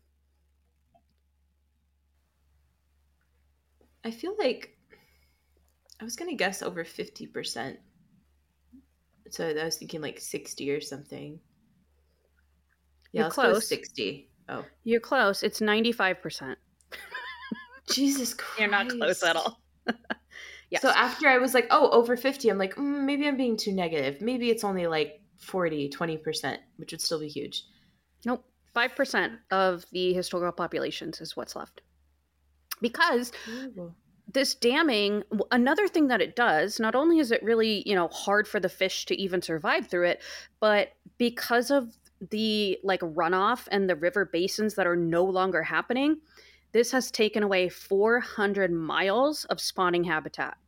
I 4.05 4.11
feel 4.11 4.35
like 4.39 4.77
I 6.01 6.05
was 6.05 6.17
gonna 6.17 6.35
guess 6.35 6.63
over 6.63 6.85
fifty 6.85 7.27
percent. 7.27 7.79
So 9.31 9.49
I 9.49 9.65
was 9.65 9.77
thinking 9.77 10.01
like 10.01 10.21
sixty 10.21 10.71
or 10.71 10.81
something. 10.81 11.41
Yeah, 13.13 13.23
You're 13.23 13.31
close. 13.31 13.69
Sixty. 13.69 14.31
Oh, 14.49 14.65
you're 14.85 15.01
close. 15.01 15.43
It's 15.43 15.61
ninety 15.61 15.93
five 15.93 16.21
percent. 16.21 16.59
Jesus 17.91 18.35
Christ. 18.35 18.61
You're 18.61 18.71
not 18.71 18.89
close 18.89 19.23
at 19.23 19.37
all. 19.37 19.61
yes. 20.71 20.83
So 20.83 20.91
after 20.91 21.29
I 21.29 21.39
was 21.39 21.55
like, 21.55 21.67
oh, 21.71 21.91
over 21.91 22.17
50, 22.17 22.49
I'm 22.49 22.59
like, 22.59 22.75
mm, 22.77 23.05
maybe 23.05 23.27
I'm 23.27 23.37
being 23.37 23.57
too 23.57 23.73
negative. 23.73 24.21
Maybe 24.21 24.51
it's 24.51 24.65
only 24.65 24.87
like 24.87 25.21
40, 25.39 25.91
20%, 25.91 26.59
which 26.77 26.93
would 26.93 27.01
still 27.01 27.21
be 27.21 27.29
huge. 27.29 27.65
Nope. 28.25 28.45
5% 28.75 29.39
of 29.51 29.87
the 29.93 30.13
historical 30.13 30.53
populations 30.53 31.21
is 31.21 31.37
what's 31.37 31.57
left. 31.57 31.81
Because 32.83 33.33
Ooh. 33.49 33.95
this 34.31 34.55
damming, 34.55 35.23
another 35.51 35.89
thing 35.89 36.09
that 36.09 36.21
it 36.21 36.37
does, 36.37 36.79
not 36.79 36.95
only 36.95 37.19
is 37.19 37.31
it 37.31 37.43
really, 37.43 37.83
you 37.87 37.95
know, 37.95 38.09
hard 38.09 38.47
for 38.47 38.61
the 38.61 38.69
fish 38.69 39.07
to 39.07 39.15
even 39.19 39.41
survive 39.41 39.87
through 39.87 40.09
it, 40.09 40.23
but 40.61 40.93
because 41.17 41.71
of 41.71 41.97
the 42.31 42.79
like 42.83 43.01
runoff 43.01 43.67
and 43.71 43.89
the 43.89 43.97
river 43.97 44.25
basins 44.25 44.75
that 44.75 44.87
are 44.87 44.97
no 44.97 45.25
longer 45.25 45.63
happening, 45.63 46.19
this 46.77 46.93
has 46.93 47.11
taken 47.11 47.43
away 47.43 47.71
400 47.71 48.71
miles 48.71 49.47
of 49.47 49.61
spawning 49.61 50.05
habitat 50.05 50.59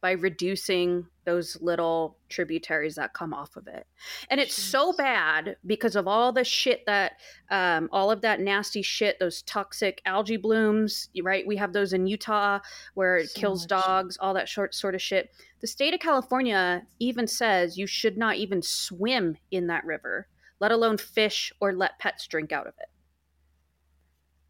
by 0.00 0.12
reducing 0.12 1.06
those 1.24 1.56
little 1.60 2.16
tributaries 2.28 2.96
that 2.96 3.14
come 3.14 3.32
off 3.32 3.54
of 3.56 3.68
it. 3.68 3.86
And 4.28 4.40
it's 4.40 4.58
Jeez. 4.58 4.70
so 4.70 4.92
bad 4.92 5.56
because 5.64 5.94
of 5.94 6.08
all 6.08 6.32
the 6.32 6.42
shit 6.42 6.84
that, 6.86 7.12
um, 7.48 7.88
all 7.92 8.10
of 8.10 8.22
that 8.22 8.40
nasty 8.40 8.82
shit, 8.82 9.20
those 9.20 9.42
toxic 9.42 10.02
algae 10.04 10.36
blooms, 10.36 11.10
right? 11.22 11.46
We 11.46 11.56
have 11.58 11.72
those 11.72 11.92
in 11.92 12.08
Utah 12.08 12.58
where 12.94 13.18
it 13.18 13.30
so 13.30 13.40
kills 13.40 13.66
dogs, 13.66 14.18
all 14.20 14.34
that 14.34 14.48
short 14.48 14.74
sort 14.74 14.96
of 14.96 15.02
shit. 15.02 15.30
The 15.60 15.68
state 15.68 15.94
of 15.94 16.00
California 16.00 16.82
even 16.98 17.28
says 17.28 17.78
you 17.78 17.86
should 17.86 18.18
not 18.18 18.34
even 18.34 18.62
swim 18.62 19.36
in 19.52 19.68
that 19.68 19.84
river, 19.84 20.26
let 20.58 20.72
alone 20.72 20.96
fish 20.96 21.52
or 21.60 21.72
let 21.72 22.00
pets 22.00 22.26
drink 22.26 22.50
out 22.50 22.66
of 22.66 22.74
it. 22.80 22.89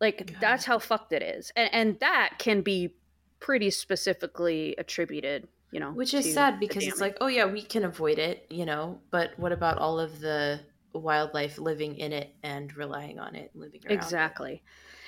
Like 0.00 0.32
God. 0.32 0.36
that's 0.40 0.64
how 0.64 0.78
fucked 0.78 1.12
it 1.12 1.22
is, 1.22 1.52
and 1.56 1.70
and 1.72 2.00
that 2.00 2.34
can 2.38 2.62
be 2.62 2.94
pretty 3.38 3.70
specifically 3.70 4.74
attributed. 4.78 5.48
You 5.70 5.78
know, 5.78 5.92
which 5.92 6.14
is 6.14 6.34
sad 6.34 6.58
because 6.58 6.84
it's 6.84 7.00
like, 7.00 7.18
oh 7.20 7.28
yeah, 7.28 7.44
we 7.44 7.62
can 7.62 7.84
avoid 7.84 8.18
it, 8.18 8.44
you 8.50 8.66
know, 8.66 8.98
but 9.12 9.30
what 9.38 9.52
about 9.52 9.78
all 9.78 10.00
of 10.00 10.18
the 10.18 10.60
wildlife 10.92 11.58
living 11.58 11.96
in 11.96 12.12
it 12.12 12.34
and 12.42 12.76
relying 12.76 13.20
on 13.20 13.36
it, 13.36 13.52
living 13.54 13.80
exactly. 13.88 14.62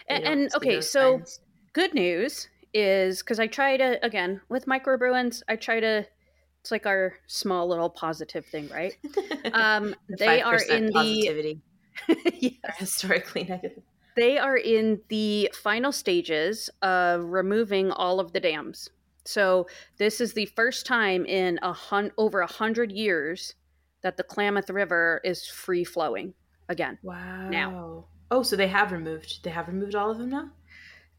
It? 0.08 0.14
And, 0.14 0.24
and 0.24 0.54
okay, 0.54 0.80
so 0.80 1.18
signs. 1.18 1.40
good 1.72 1.94
news 1.94 2.48
is 2.74 3.22
because 3.22 3.40
I 3.40 3.46
try 3.48 3.76
to 3.76 4.04
again 4.04 4.40
with 4.48 4.66
microbruins, 4.66 5.42
I 5.48 5.56
try 5.56 5.80
to 5.80 6.06
it's 6.60 6.70
like 6.70 6.86
our 6.86 7.14
small 7.26 7.68
little 7.68 7.90
positive 7.90 8.46
thing, 8.46 8.68
right? 8.68 8.96
Um, 9.52 9.94
the 10.08 10.16
they 10.16 10.40
are 10.40 10.62
in 10.62 10.92
positivity. 10.92 11.60
the 12.06 12.16
yes. 12.40 12.78
historically 12.78 13.42
negative. 13.44 13.82
They 14.16 14.38
are 14.38 14.56
in 14.56 15.00
the 15.08 15.50
final 15.54 15.92
stages 15.92 16.70
of 16.82 17.24
removing 17.24 17.90
all 17.90 18.20
of 18.20 18.32
the 18.32 18.40
dams. 18.40 18.90
So 19.24 19.66
this 19.98 20.20
is 20.20 20.32
the 20.32 20.46
first 20.46 20.86
time 20.86 21.24
in 21.26 21.58
a 21.62 21.72
hun- 21.72 22.12
over 22.18 22.40
a 22.40 22.46
hundred 22.46 22.92
years 22.92 23.54
that 24.02 24.16
the 24.16 24.24
Klamath 24.24 24.68
River 24.68 25.20
is 25.24 25.46
free 25.46 25.84
flowing 25.84 26.34
again. 26.68 26.98
Wow. 27.02 27.48
Now. 27.48 28.04
Oh, 28.30 28.42
so 28.42 28.56
they 28.56 28.68
have 28.68 28.92
removed. 28.92 29.44
They 29.44 29.50
have 29.50 29.68
removed 29.68 29.94
all 29.94 30.10
of 30.10 30.18
them 30.18 30.30
now. 30.30 30.50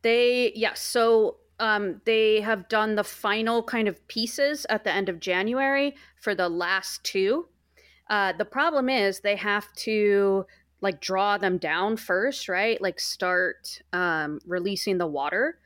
They 0.02 0.52
yes. 0.56 0.82
So 0.82 1.38
um, 1.60 2.02
they 2.06 2.42
have 2.42 2.68
done 2.68 2.96
the 2.96 3.04
final 3.04 3.64
kind 3.64 3.88
of 3.88 4.06
pieces 4.08 4.66
at 4.70 4.84
the 4.84 4.92
end 4.92 5.10
of 5.10 5.20
January 5.20 5.96
for 6.20 6.36
the 6.36 6.50
last 6.50 7.04
two. 7.04 7.48
Uh, 8.10 8.34
the 8.34 8.46
problem 8.46 8.90
is 8.90 9.20
they 9.20 9.36
have 9.36 9.72
to 9.74 10.46
like 10.84 11.00
draw 11.00 11.38
them 11.38 11.58
down 11.58 11.96
first, 11.96 12.50
right? 12.50 12.80
Like 12.80 13.00
start 13.00 13.82
um, 13.94 14.40
releasing 14.46 14.98
the 14.98 15.08
water. 15.08 15.58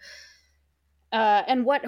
Uh, 1.11 1.41
and 1.47 1.65
what 1.65 1.83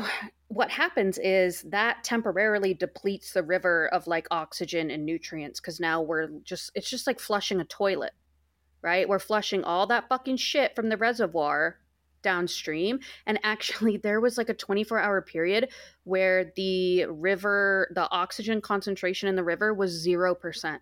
what 0.47 0.71
happens 0.71 1.19
is 1.19 1.61
that 1.61 2.03
temporarily 2.03 2.73
depletes 2.73 3.33
the 3.33 3.43
river 3.43 3.87
of 3.93 4.07
like 4.07 4.27
oxygen 4.31 4.89
and 4.89 5.05
nutrients 5.05 5.59
because 5.59 5.79
now 5.79 6.01
we're 6.01 6.29
just 6.43 6.71
it's 6.73 6.89
just 6.89 7.05
like 7.05 7.19
flushing 7.19 7.61
a 7.61 7.65
toilet, 7.65 8.13
right? 8.81 9.07
We're 9.07 9.19
flushing 9.19 9.63
all 9.63 9.85
that 9.87 10.09
fucking 10.09 10.37
shit 10.37 10.75
from 10.75 10.89
the 10.89 10.97
reservoir 10.97 11.77
downstream 12.23 12.99
and 13.27 13.39
actually 13.43 13.97
there 14.03 14.19
was 14.19 14.37
like 14.37 14.49
a 14.49 14.53
24 14.53 14.99
hour 14.99 15.21
period 15.21 15.69
where 16.03 16.51
the 16.55 17.05
river 17.05 17.91
the 17.93 18.09
oxygen 18.09 18.59
concentration 18.59 19.29
in 19.29 19.35
the 19.35 19.43
river 19.43 19.73
was 19.73 20.05
0% 20.05 20.79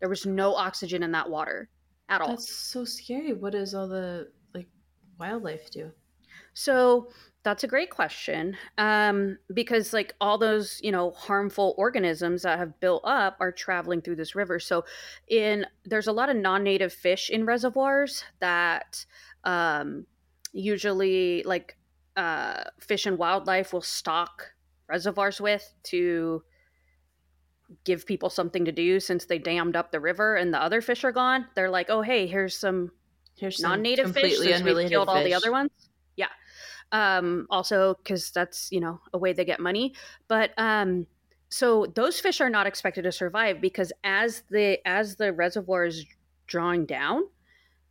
there 0.00 0.08
was 0.08 0.26
no 0.26 0.54
oxygen 0.54 1.02
in 1.02 1.12
that 1.12 1.28
water 1.28 1.68
at 2.08 2.20
all. 2.20 2.28
That's 2.28 2.52
so 2.52 2.84
scary. 2.84 3.32
What 3.32 3.52
does 3.52 3.74
all 3.74 3.88
the 3.88 4.28
like 4.54 4.68
wildlife 5.18 5.70
do? 5.70 5.90
So 6.54 7.08
that's 7.44 7.64
a 7.64 7.68
great 7.68 7.90
question 7.90 8.56
um, 8.76 9.38
because 9.54 9.92
like 9.92 10.14
all 10.20 10.38
those 10.38 10.80
you 10.82 10.92
know 10.92 11.12
harmful 11.12 11.74
organisms 11.78 12.42
that 12.42 12.58
have 12.58 12.78
built 12.80 13.02
up 13.04 13.36
are 13.40 13.52
traveling 13.52 14.02
through 14.02 14.16
this 14.16 14.34
river 14.34 14.58
so 14.58 14.84
in 15.28 15.64
there's 15.84 16.08
a 16.08 16.12
lot 16.12 16.28
of 16.28 16.36
non-native 16.36 16.92
fish 16.92 17.30
in 17.30 17.46
reservoirs 17.46 18.24
that 18.40 19.06
um, 19.44 20.04
usually 20.52 21.42
like 21.44 21.78
uh, 22.16 22.64
fish 22.80 23.06
and 23.06 23.16
wildlife 23.16 23.72
will 23.72 23.80
stock 23.80 24.52
reservoirs 24.88 25.40
with 25.40 25.72
to 25.84 26.42
give 27.84 28.06
people 28.06 28.30
something 28.30 28.64
to 28.64 28.72
do 28.72 29.00
since 29.00 29.26
they 29.26 29.38
dammed 29.38 29.76
up 29.76 29.92
the 29.92 30.00
river 30.00 30.36
and 30.36 30.52
the 30.52 30.62
other 30.62 30.80
fish 30.80 31.04
are 31.04 31.12
gone. 31.12 31.46
They're 31.54 31.70
like, 31.70 31.90
oh 31.90 32.02
hey, 32.02 32.26
here's 32.26 32.56
some 32.56 32.90
here's 33.36 33.60
non-native 33.60 34.12
fish 34.14 34.38
since 34.38 34.62
we 34.62 34.88
killed 34.88 35.08
fish. 35.08 35.16
all 35.16 35.24
the 35.24 35.34
other 35.34 35.52
ones. 35.52 35.70
Yeah. 36.16 36.28
Um, 36.90 37.46
also 37.50 37.94
because 38.02 38.30
that's 38.30 38.70
you 38.72 38.80
know 38.80 39.00
a 39.12 39.18
way 39.18 39.32
they 39.32 39.44
get 39.44 39.60
money, 39.60 39.94
but 40.26 40.50
um, 40.56 41.06
so 41.50 41.86
those 41.94 42.20
fish 42.20 42.40
are 42.40 42.50
not 42.50 42.66
expected 42.66 43.02
to 43.02 43.12
survive 43.12 43.60
because 43.60 43.92
as 44.04 44.42
the 44.50 44.78
as 44.86 45.16
the 45.16 45.32
reservoir 45.32 45.86
is 45.86 46.04
drawing 46.46 46.86
down, 46.86 47.24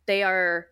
they 0.06 0.22
are 0.22 0.66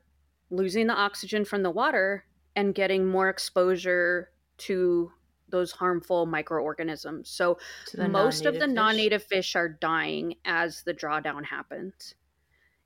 losing 0.50 0.86
the 0.86 0.94
oxygen 0.94 1.44
from 1.44 1.62
the 1.62 1.70
water 1.70 2.24
and 2.54 2.74
getting 2.74 3.06
more 3.06 3.28
exposure 3.28 4.30
to 4.58 5.12
those 5.48 5.72
harmful 5.72 6.26
microorganisms. 6.26 7.28
So 7.28 7.58
most 7.96 8.46
of 8.46 8.54
the 8.54 8.66
fish. 8.66 8.74
non-native 8.74 9.22
fish 9.22 9.56
are 9.56 9.68
dying 9.68 10.34
as 10.44 10.82
the 10.82 10.94
drawdown 10.94 11.44
happens. 11.44 12.14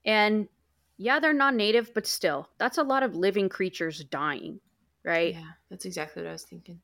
And 0.04 0.48
yeah, 0.96 1.20
they're 1.20 1.32
non-native, 1.32 1.94
but 1.94 2.06
still, 2.06 2.48
that's 2.58 2.78
a 2.78 2.82
lot 2.82 3.02
of 3.02 3.14
living 3.14 3.48
creatures 3.48 4.04
dying, 4.04 4.60
right? 5.04 5.34
Yeah, 5.34 5.50
that's 5.70 5.84
exactly 5.84 6.22
what 6.22 6.28
I 6.28 6.32
was 6.32 6.42
thinking. 6.44 6.80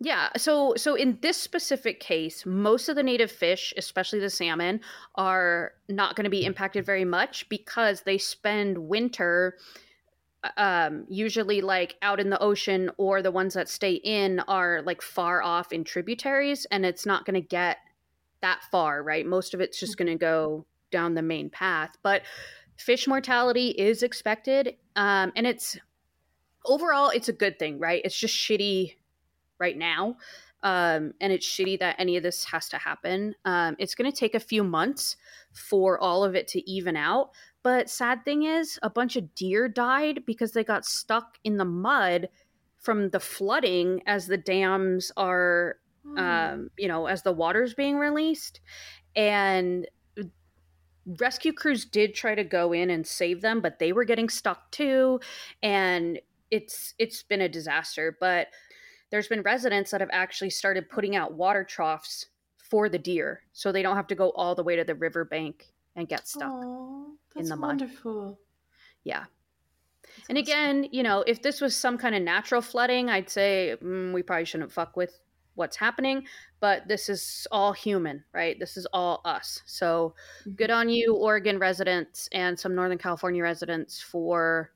Yeah, 0.00 0.28
so 0.36 0.74
so 0.76 0.96
in 0.96 1.18
this 1.22 1.36
specific 1.36 2.00
case, 2.00 2.44
most 2.44 2.88
of 2.88 2.96
the 2.96 3.02
native 3.02 3.30
fish, 3.30 3.72
especially 3.76 4.18
the 4.18 4.28
salmon, 4.28 4.80
are 5.14 5.72
not 5.88 6.16
going 6.16 6.24
to 6.24 6.30
be 6.30 6.44
impacted 6.44 6.84
very 6.84 7.04
much 7.04 7.48
because 7.48 8.02
they 8.02 8.18
spend 8.18 8.76
winter 8.76 9.56
um, 10.56 11.04
usually 11.08 11.60
like 11.60 11.96
out 12.02 12.20
in 12.20 12.30
the 12.30 12.40
ocean 12.42 12.90
or 12.96 13.22
the 13.22 13.30
ones 13.30 13.54
that 13.54 13.68
stay 13.68 13.94
in 13.94 14.40
are 14.40 14.82
like 14.82 15.02
far 15.02 15.42
off 15.42 15.72
in 15.72 15.84
tributaries 15.84 16.66
and 16.70 16.84
it's 16.84 17.06
not 17.06 17.24
going 17.24 17.40
to 17.40 17.46
get 17.46 17.78
that 18.40 18.62
far, 18.70 19.02
right? 19.02 19.26
Most 19.26 19.54
of 19.54 19.60
it's 19.60 19.80
just 19.80 19.96
going 19.96 20.08
to 20.08 20.16
go 20.16 20.66
down 20.90 21.14
the 21.14 21.22
main 21.22 21.50
path. 21.50 21.90
But 22.02 22.22
fish 22.76 23.06
mortality 23.06 23.68
is 23.68 24.02
expected 24.02 24.76
um, 24.96 25.32
and 25.36 25.46
it's 25.46 25.78
overall 26.64 27.10
it's 27.10 27.28
a 27.28 27.32
good 27.32 27.58
thing, 27.58 27.78
right? 27.78 28.02
It's 28.04 28.18
just 28.18 28.34
shitty 28.34 28.96
right 29.58 29.76
now. 29.76 30.16
Um, 30.62 31.12
and 31.20 31.30
it's 31.30 31.46
shitty 31.46 31.80
that 31.80 31.96
any 31.98 32.16
of 32.16 32.22
this 32.22 32.44
has 32.46 32.70
to 32.70 32.78
happen. 32.78 33.34
Um, 33.44 33.76
it's 33.78 33.94
going 33.94 34.10
to 34.10 34.16
take 34.16 34.34
a 34.34 34.40
few 34.40 34.64
months 34.64 35.16
for 35.52 35.98
all 35.98 36.24
of 36.24 36.34
it 36.34 36.48
to 36.48 36.70
even 36.70 36.96
out. 36.96 37.30
But 37.64 37.88
sad 37.88 38.26
thing 38.26 38.42
is, 38.42 38.78
a 38.82 38.90
bunch 38.90 39.16
of 39.16 39.34
deer 39.34 39.68
died 39.68 40.24
because 40.26 40.52
they 40.52 40.62
got 40.62 40.84
stuck 40.84 41.38
in 41.42 41.56
the 41.56 41.64
mud 41.64 42.28
from 42.78 43.08
the 43.08 43.18
flooding 43.18 44.02
as 44.06 44.26
the 44.26 44.36
dams 44.36 45.10
are, 45.16 45.76
mm. 46.06 46.18
um, 46.18 46.70
you 46.78 46.86
know, 46.86 47.06
as 47.06 47.22
the 47.22 47.32
water's 47.32 47.72
being 47.72 47.96
released. 47.96 48.60
And 49.16 49.88
rescue 51.18 51.54
crews 51.54 51.86
did 51.86 52.14
try 52.14 52.34
to 52.34 52.44
go 52.44 52.74
in 52.74 52.90
and 52.90 53.06
save 53.06 53.40
them, 53.40 53.62
but 53.62 53.78
they 53.78 53.92
were 53.92 54.04
getting 54.04 54.28
stuck 54.28 54.70
too. 54.70 55.20
And 55.62 56.20
it's 56.50 56.92
it's 56.98 57.22
been 57.22 57.40
a 57.40 57.48
disaster. 57.48 58.14
But 58.20 58.48
there's 59.10 59.28
been 59.28 59.40
residents 59.40 59.90
that 59.90 60.02
have 60.02 60.10
actually 60.12 60.50
started 60.50 60.90
putting 60.90 61.16
out 61.16 61.32
water 61.32 61.64
troughs 61.64 62.26
for 62.58 62.90
the 62.90 62.98
deer 62.98 63.40
so 63.52 63.72
they 63.72 63.82
don't 63.82 63.96
have 63.96 64.06
to 64.08 64.14
go 64.14 64.30
all 64.32 64.54
the 64.54 64.62
way 64.62 64.76
to 64.76 64.84
the 64.84 64.94
riverbank 64.94 65.73
and 65.96 66.08
get 66.08 66.26
stuck 66.26 66.50
Aww, 66.50 67.06
in 67.36 67.46
the 67.46 67.56
mud. 67.56 67.80
Wonderful. 67.80 68.38
Yeah. 69.04 69.24
That's 70.02 70.28
and 70.28 70.38
awesome. 70.38 70.52
again, 70.52 70.88
you 70.92 71.02
know, 71.02 71.24
if 71.26 71.42
this 71.42 71.60
was 71.60 71.76
some 71.76 71.98
kind 71.98 72.14
of 72.14 72.22
natural 72.22 72.60
flooding, 72.60 73.10
I'd 73.10 73.30
say 73.30 73.76
mm, 73.82 74.12
we 74.12 74.22
probably 74.22 74.44
shouldn't 74.44 74.72
fuck 74.72 74.96
with 74.96 75.18
what's 75.54 75.76
happening. 75.76 76.26
But 76.60 76.88
this 76.88 77.08
is 77.08 77.46
all 77.50 77.72
human, 77.72 78.24
right? 78.32 78.58
This 78.58 78.76
is 78.76 78.86
all 78.92 79.20
us. 79.24 79.62
So 79.66 80.14
mm-hmm. 80.40 80.52
good 80.52 80.70
on 80.70 80.88
you, 80.88 81.14
Oregon 81.14 81.58
residents 81.58 82.28
and 82.32 82.58
some 82.58 82.74
Northern 82.74 82.98
California 82.98 83.42
residents 83.42 84.00
for 84.00 84.70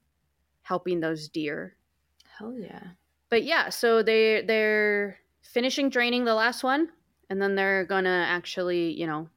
helping 0.63 1.01
those 1.01 1.29
deer. 1.29 1.77
Hell 2.39 2.55
yeah 2.59 2.91
but 3.31 3.45
yeah, 3.45 3.69
so 3.69 4.03
they 4.03 4.43
they're 4.47 5.19
finishing 5.43 5.91
draining 5.91 6.25
the 6.25 6.35
last 6.35 6.63
one, 6.63 6.89
and 7.31 7.41
then 7.41 7.55
they're 7.55 7.85
gonna 7.85 8.25
actually, 8.29 8.99
you 8.99 9.07
know, 9.07 9.29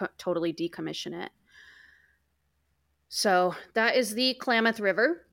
co- 0.00 0.12
totally 0.18 0.52
decommission 0.52 1.24
it. 1.24 1.30
So 3.08 3.54
that 3.74 3.96
is 3.96 4.14
the 4.14 4.34
Klamath 4.34 4.80
River. 4.80 5.26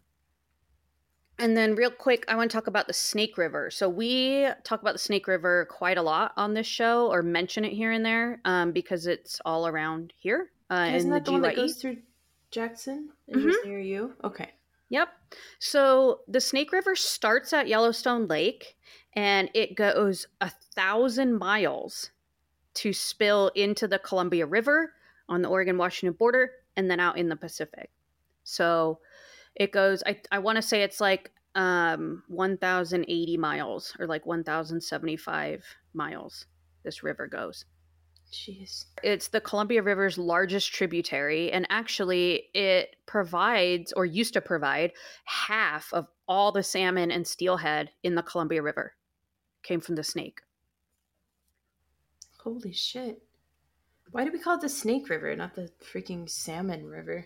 And 1.39 1.56
then, 1.56 1.75
real 1.75 1.91
quick, 1.91 2.25
I 2.27 2.36
want 2.36 2.49
to 2.49 2.58
talk 2.58 2.65
about 2.65 2.88
the 2.88 2.93
Snake 2.93 3.38
River. 3.38 3.69
So, 3.69 3.88
we 3.88 4.47
talk 4.63 4.82
about 4.82 4.93
the 4.93 4.99
Snake 4.99 5.27
River 5.27 5.67
quite 5.69 5.99
a 5.99 6.01
lot 6.01 6.32
on 6.36 6.56
this 6.56 6.65
show, 6.65 7.12
or 7.12 7.21
mention 7.21 7.63
it 7.63 7.73
here 7.73 7.91
and 7.91 8.03
there, 8.03 8.41
um, 8.43 8.71
because 8.71 9.06
it's 9.06 9.39
all 9.45 9.67
around 9.67 10.13
here. 10.17 10.49
Uh, 10.71 10.89
Isn't 10.95 11.12
that 11.12 11.25
the, 11.25 11.30
the 11.30 11.34
one 11.34 11.41
that 11.43 11.56
goes 11.56 11.75
through 11.75 11.97
Jackson? 12.49 13.10
Mm-hmm. 13.32 13.69
near 13.69 13.80
you. 13.80 14.13
Okay. 14.23 14.49
Yep. 14.89 15.10
So 15.60 16.21
the 16.27 16.41
Snake 16.41 16.71
River 16.71 16.95
starts 16.95 17.53
at 17.53 17.67
Yellowstone 17.67 18.27
Lake 18.27 18.77
and 19.13 19.49
it 19.53 19.75
goes 19.75 20.27
a 20.39 20.49
thousand 20.75 21.38
miles 21.38 22.12
to 22.77 22.93
spill 22.93 23.51
into 23.55 23.87
the 23.87 23.99
Columbia 23.99 24.45
River 24.45 24.93
on 25.29 25.41
the 25.41 25.49
Oregon 25.49 25.77
Washington 25.77 26.15
border 26.17 26.51
and 26.75 26.89
then 26.89 26.99
out 26.99 27.17
in 27.17 27.29
the 27.29 27.35
Pacific. 27.35 27.89
So 28.43 28.99
it 29.55 29.71
goes, 29.71 30.03
I, 30.05 30.21
I 30.31 30.39
want 30.39 30.57
to 30.57 30.61
say 30.61 30.83
it's 30.83 31.01
like 31.01 31.31
um, 31.55 32.23
1,080 32.27 33.37
miles 33.37 33.95
or 33.99 34.07
like 34.07 34.25
1,075 34.25 35.65
miles 35.93 36.45
this 36.83 37.03
river 37.03 37.27
goes. 37.27 37.65
Jeez. 38.31 38.85
It's 39.03 39.29
the 39.29 39.41
Columbia 39.41 39.81
River's 39.81 40.17
largest 40.17 40.73
tributary, 40.73 41.51
and 41.51 41.65
actually, 41.69 42.49
it 42.53 42.95
provides 43.05 43.93
or 43.93 44.05
used 44.05 44.33
to 44.33 44.41
provide 44.41 44.91
half 45.25 45.93
of 45.93 46.07
all 46.27 46.51
the 46.51 46.63
salmon 46.63 47.09
and 47.09 47.25
steelhead 47.25 47.91
in 48.03 48.15
the 48.15 48.23
Columbia 48.23 48.61
River 48.61 48.93
came 49.63 49.79
from 49.79 49.95
the 49.95 50.03
snake. 50.03 50.41
Holy 52.47 52.71
shit. 52.71 53.21
Why 54.12 54.23
do 54.23 54.31
we 54.31 54.39
call 54.39 54.55
it 54.55 54.62
the 54.62 54.69
Snake 54.69 55.10
River, 55.10 55.36
not 55.36 55.55
the 55.55 55.69
freaking 55.83 56.29
Salmon 56.29 56.86
River? 56.86 57.25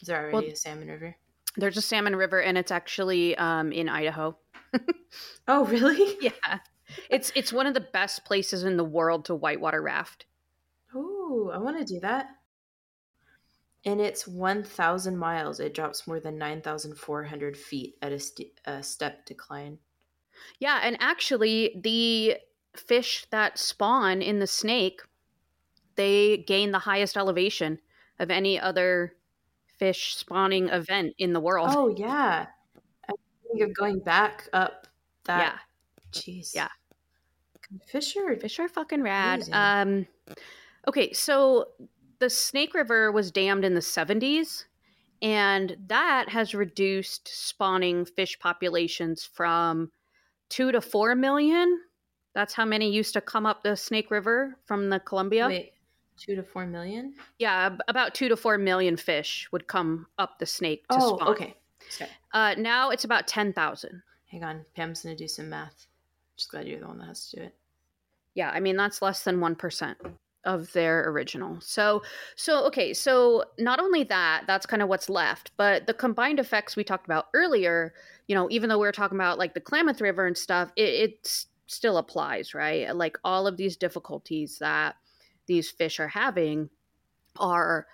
Is 0.00 0.08
there 0.08 0.20
already 0.20 0.46
well, 0.46 0.52
a 0.52 0.56
Salmon 0.56 0.88
River? 0.88 1.16
There's 1.56 1.76
a 1.76 1.82
Salmon 1.82 2.14
River, 2.14 2.40
and 2.40 2.56
it's 2.56 2.70
actually 2.70 3.36
um, 3.36 3.72
in 3.72 3.88
Idaho. 3.88 4.38
oh, 5.48 5.64
really? 5.64 6.16
Yeah 6.20 6.58
it's 7.10 7.32
it's 7.34 7.52
one 7.52 7.66
of 7.66 7.74
the 7.74 7.80
best 7.80 8.24
places 8.24 8.64
in 8.64 8.76
the 8.76 8.84
world 8.84 9.24
to 9.26 9.34
whitewater 9.34 9.82
raft. 9.82 10.26
Oh, 10.94 11.50
I 11.52 11.58
want 11.58 11.78
to 11.78 11.84
do 11.84 12.00
that. 12.00 12.28
And 13.84 14.00
it's 14.00 14.26
1,000 14.26 15.16
miles. 15.16 15.60
It 15.60 15.72
drops 15.72 16.06
more 16.06 16.18
than 16.18 16.36
9,400 16.36 17.56
feet 17.56 17.94
at 18.02 18.10
a, 18.10 18.18
st- 18.18 18.60
a 18.64 18.82
step 18.82 19.24
decline. 19.24 19.78
Yeah, 20.58 20.80
and 20.82 20.96
actually, 21.00 21.78
the 21.80 22.38
fish 22.78 23.26
that 23.30 23.58
spawn 23.58 24.22
in 24.22 24.38
the 24.38 24.46
snake, 24.46 25.00
they 25.96 26.38
gain 26.38 26.70
the 26.70 26.78
highest 26.78 27.16
elevation 27.16 27.80
of 28.18 28.30
any 28.30 28.58
other 28.58 29.14
fish 29.78 30.16
spawning 30.16 30.68
event 30.68 31.14
in 31.18 31.32
the 31.32 31.40
world. 31.40 31.68
Oh 31.70 31.94
yeah, 31.96 32.46
I 33.08 33.12
think 33.50 33.62
of 33.62 33.74
going 33.74 34.00
back 34.00 34.48
up 34.52 34.86
that. 35.24 35.60
Yeah. 36.14 36.20
Jeez. 36.20 36.54
Yeah. 36.54 36.68
Fish 37.86 38.16
are 38.16 38.34
fish 38.36 38.58
are 38.58 38.68
fucking 38.68 39.02
rad. 39.02 39.40
Amazing. 39.40 39.54
Um, 39.54 40.06
okay, 40.88 41.12
so 41.12 41.66
the 42.18 42.30
Snake 42.30 42.74
River 42.74 43.12
was 43.12 43.30
dammed 43.30 43.64
in 43.64 43.74
the 43.74 43.80
70s, 43.80 44.64
and 45.20 45.76
that 45.86 46.30
has 46.30 46.54
reduced 46.54 47.28
spawning 47.28 48.04
fish 48.04 48.38
populations 48.38 49.24
from 49.24 49.90
two 50.48 50.72
to 50.72 50.80
four 50.80 51.14
million. 51.14 51.80
That's 52.38 52.54
how 52.54 52.64
many 52.64 52.88
used 52.88 53.14
to 53.14 53.20
come 53.20 53.46
up 53.46 53.64
the 53.64 53.74
Snake 53.74 54.12
River 54.12 54.56
from 54.64 54.90
the 54.90 55.00
Columbia. 55.00 55.48
Wait, 55.48 55.72
two 56.16 56.36
to 56.36 56.44
four 56.44 56.66
million? 56.66 57.14
Yeah, 57.40 57.76
about 57.88 58.14
two 58.14 58.28
to 58.28 58.36
four 58.36 58.56
million 58.58 58.96
fish 58.96 59.48
would 59.50 59.66
come 59.66 60.06
up 60.20 60.38
the 60.38 60.46
Snake 60.46 60.86
to 60.86 60.98
oh, 61.00 61.16
spawn. 61.16 61.28
okay. 61.30 61.56
okay. 61.96 62.08
Uh, 62.32 62.54
now 62.56 62.90
it's 62.90 63.02
about 63.02 63.26
10,000. 63.26 64.00
Hang 64.26 64.44
on, 64.44 64.64
Pam's 64.76 65.02
going 65.02 65.16
to 65.16 65.20
do 65.20 65.26
some 65.26 65.50
math. 65.50 65.88
Just 66.36 66.52
glad 66.52 66.68
you're 66.68 66.78
the 66.78 66.86
one 66.86 66.98
that 66.98 67.06
has 67.06 67.28
to 67.30 67.36
do 67.38 67.42
it. 67.42 67.56
Yeah, 68.34 68.50
I 68.50 68.60
mean 68.60 68.76
that's 68.76 69.02
less 69.02 69.24
than 69.24 69.40
1% 69.40 69.96
of 70.44 70.72
their 70.72 71.10
original. 71.10 71.60
So 71.60 72.04
so 72.36 72.64
okay, 72.66 72.94
so 72.94 73.46
not 73.58 73.80
only 73.80 74.04
that, 74.04 74.44
that's 74.46 74.64
kind 74.64 74.80
of 74.80 74.88
what's 74.88 75.08
left, 75.08 75.50
but 75.56 75.88
the 75.88 75.94
combined 75.94 76.38
effects 76.38 76.76
we 76.76 76.84
talked 76.84 77.06
about 77.06 77.30
earlier, 77.34 77.94
you 78.28 78.36
know, 78.36 78.46
even 78.48 78.68
though 78.68 78.78
we 78.78 78.86
are 78.86 78.92
talking 78.92 79.18
about 79.18 79.40
like 79.40 79.54
the 79.54 79.60
Klamath 79.60 80.00
River 80.00 80.24
and 80.24 80.38
stuff, 80.38 80.70
it, 80.76 80.88
it 80.88 81.44
still 81.68 81.98
applies, 81.98 82.54
right? 82.54 82.94
Like 82.94 83.16
all 83.22 83.46
of 83.46 83.56
these 83.56 83.76
difficulties 83.76 84.58
that 84.58 84.96
these 85.46 85.70
fish 85.70 86.00
are 86.00 86.08
having 86.08 86.68
are 87.38 87.86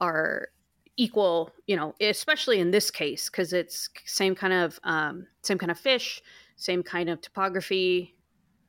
are 0.00 0.48
equal 0.96 1.50
you 1.66 1.74
know 1.74 1.92
especially 2.00 2.60
in 2.60 2.70
this 2.70 2.88
case 2.90 3.28
because 3.28 3.52
it's 3.52 3.90
same 4.06 4.34
kind 4.34 4.52
of 4.52 4.78
um, 4.84 5.26
same 5.42 5.58
kind 5.58 5.70
of 5.72 5.78
fish 5.78 6.22
same 6.56 6.82
kind 6.82 7.08
of 7.08 7.20
topography, 7.20 8.14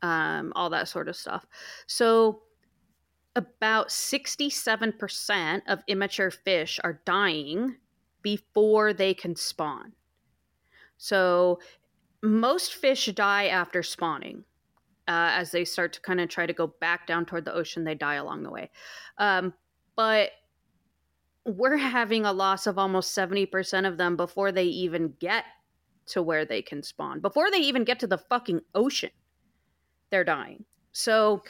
um, 0.02 0.52
all 0.56 0.70
that 0.70 0.88
sort 0.88 1.08
of 1.08 1.16
stuff. 1.16 1.46
So, 1.88 2.42
about 3.36 3.90
67% 3.90 5.62
of 5.68 5.84
immature 5.88 6.32
fish 6.32 6.80
are 6.84 7.02
dying 7.06 7.76
before 8.22 8.94
they 8.94 9.14
can 9.14 9.36
spawn. 9.36 9.92
So, 10.98 11.60
most 12.26 12.74
fish 12.74 13.06
die 13.08 13.48
after 13.48 13.84
spawning. 13.84 14.44
Uh, 15.08 15.30
as 15.34 15.52
they 15.52 15.64
start 15.64 15.94
to 15.94 16.02
kind 16.02 16.20
of 16.20 16.30
try 16.30 16.48
to 16.48 16.54
go 16.54 16.66
back 16.66 17.06
down 17.06 17.26
toward 17.26 17.46
the 17.46 17.54
ocean, 17.54 17.84
they 17.84 17.94
die 17.94 18.16
along 18.16 18.42
the 18.42 18.50
way. 18.50 18.72
Um, 19.20 19.54
but 19.96 20.32
we're 21.46 21.78
having 21.78 22.26
a 22.26 22.34
loss 22.34 22.66
of 22.66 22.80
almost 22.80 23.16
70% 23.16 23.88
of 23.88 23.98
them 23.98 24.18
before 24.18 24.52
they 24.52 24.66
even 24.66 25.14
get 25.20 25.46
to 26.08 26.22
where 26.22 26.46
they 26.46 26.62
can 26.62 26.82
spawn. 26.82 27.20
Before 27.20 27.52
they 27.52 27.60
even 27.60 27.84
get 27.84 28.00
to 28.00 28.08
the 28.08 28.18
fucking 28.18 28.62
ocean, 28.74 29.12
they're 30.10 30.24
dying. 30.24 30.66
So 30.92 31.44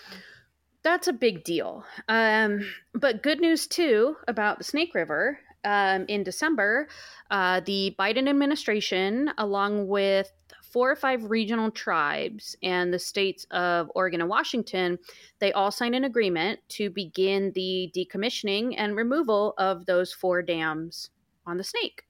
that's 0.83 1.07
a 1.07 1.13
big 1.13 1.43
deal. 1.43 1.85
Um, 2.07 2.59
but 2.93 3.23
good 3.23 3.39
news 3.39 3.67
too 3.67 4.17
about 4.27 4.57
the 4.57 4.63
Snake 4.63 4.93
River. 4.93 5.39
Um, 5.63 6.05
in 6.07 6.21
December, 6.21 6.87
uh, 7.31 7.59
the 7.61 7.95
Biden 7.97 8.29
administration, 8.29 9.31
along 9.39 9.87
with 9.87 10.31
four 10.75 10.91
or 10.91 10.95
five 10.97 11.31
regional 11.31 11.71
tribes 11.71 12.53
and 12.61 12.93
the 12.93 12.99
states 12.99 13.47
of 13.51 13.89
Oregon 13.95 14.19
and 14.19 14.29
Washington, 14.29 14.99
they 15.39 15.53
all 15.53 15.71
signed 15.71 15.95
an 15.95 16.03
agreement 16.03 16.59
to 16.67 16.89
begin 16.89 17.53
the 17.55 17.89
decommissioning 17.95 18.75
and 18.77 18.93
removal 18.93 19.53
of 19.57 19.85
those 19.85 20.11
four 20.11 20.41
dams 20.41 21.11
on 21.45 21.55
the 21.55 21.63
Snake. 21.63 22.03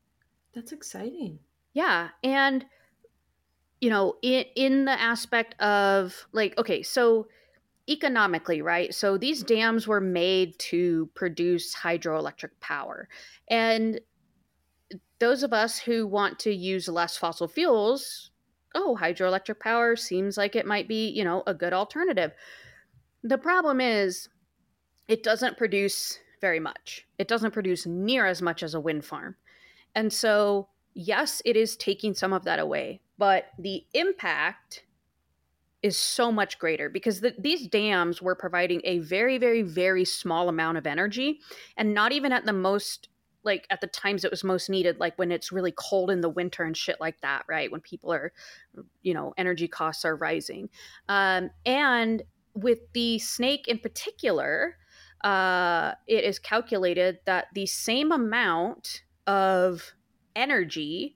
That's 0.56 0.72
exciting. 0.72 1.38
Yeah, 1.74 2.10
and 2.24 2.66
you 3.82 3.92
know, 3.92 4.16
in 4.24 4.46
in 4.56 4.86
the 4.86 5.00
aspect 5.00 5.54
of 5.62 6.26
like, 6.32 6.58
okay, 6.58 6.82
so 6.82 7.28
economically, 7.88 8.64
right? 8.64 8.96
So 8.96 9.16
these 9.16 9.44
dams 9.44 9.88
were 9.88 10.02
made 10.02 10.58
to 10.72 11.08
produce 11.14 11.76
hydroelectric 11.76 12.50
power. 12.62 13.10
And 13.48 14.02
those 15.20 15.44
of 15.44 15.54
us 15.54 15.78
who 15.78 16.08
want 16.08 16.40
to 16.40 16.52
use 16.52 16.88
less 16.88 17.16
fossil 17.16 17.48
fuels, 17.48 18.32
oh, 18.76 18.98
hydroelectric 19.00 19.60
power 19.60 19.96
seems 19.96 20.38
like 20.38 20.56
it 20.56 20.66
might 20.66 20.88
be, 20.88 21.10
you 21.10 21.24
know, 21.24 21.44
a 21.48 21.54
good 21.54 21.74
alternative. 21.74 22.32
The 23.24 23.38
problem 23.38 23.82
is 23.82 24.30
it 25.08 25.24
doesn't 25.24 25.58
produce 25.58 26.20
very 26.42 26.60
much. 26.60 27.08
It 27.18 27.28
doesn't 27.28 27.52
produce 27.52 27.86
near 27.86 28.26
as 28.26 28.42
much 28.42 28.62
as 28.62 28.74
a 28.74 28.80
wind 28.80 29.06
farm. 29.06 29.36
And 29.96 30.12
so, 30.12 30.68
yes, 30.94 31.42
it 31.46 31.56
is 31.56 31.76
taking 31.76 32.14
some 32.14 32.34
of 32.34 32.44
that 32.44 32.60
away, 32.60 33.02
but 33.18 33.46
the 33.58 33.86
impact 33.94 34.84
is 35.82 35.98
so 35.98 36.32
much 36.32 36.58
greater 36.58 36.90
because 36.90 37.22
the, 37.22 37.36
these 37.38 37.68
dams 37.68 38.22
were 38.22 38.36
providing 38.36 38.82
a 38.84 39.00
very, 39.00 39.38
very, 39.38 39.62
very 39.62 40.04
small 40.04 40.50
amount 40.50 40.78
of 40.78 40.88
energy 40.88 41.40
and 41.78 41.94
not 41.94 42.12
even 42.12 42.32
at 42.32 42.46
the 42.46 42.54
most 42.54 43.08
like 43.46 43.68
at 43.70 43.82
the 43.82 43.88
times 43.88 44.26
it 44.26 44.32
was 44.32 44.44
most 44.44 44.70
needed 44.70 45.00
like 45.00 45.18
when 45.18 45.32
it's 45.32 45.52
really 45.52 45.72
cold 45.72 46.10
in 46.10 46.22
the 46.22 46.30
winter 46.30 46.64
and 46.64 46.76
shit 46.76 47.00
like 47.00 47.22
that 47.22 47.44
right? 47.48 47.72
When 47.72 47.82
people 47.82 48.12
are 48.12 48.34
you 49.02 49.14
know 49.14 49.34
energy 49.38 49.68
costs 49.68 50.04
are 50.06 50.16
rising. 50.16 50.70
Um, 51.08 51.52
and 51.66 52.24
with 52.54 52.80
the 52.94 53.20
snake 53.20 53.68
in 53.68 53.80
particular 53.80 54.78
uh, 55.24 55.94
it 56.08 56.24
is 56.24 56.38
calculated 56.40 57.20
that 57.26 57.48
the 57.54 57.66
same 57.66 58.12
amount 58.12 59.04
of 59.26 59.94
energy 60.36 61.16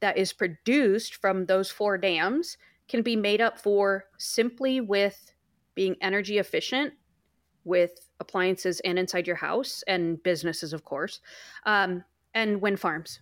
that 0.00 0.18
is 0.18 0.32
produced 0.32 1.14
from 1.14 1.46
those 1.46 1.70
four 1.70 1.96
dams 1.96 2.56
can 2.88 3.02
be 3.02 3.16
made 3.16 3.40
up 3.40 3.58
for 3.58 4.04
simply 4.18 4.80
with 4.80 5.32
being 5.74 5.96
energy 6.00 6.38
efficient 6.38 6.92
with 7.64 8.08
appliances 8.20 8.80
and 8.80 8.98
inside 8.98 9.26
your 9.26 9.36
house 9.36 9.82
and 9.86 10.22
businesses, 10.22 10.72
of 10.72 10.84
course, 10.84 11.20
um, 11.66 12.04
and 12.34 12.60
wind 12.60 12.80
farms. 12.80 13.20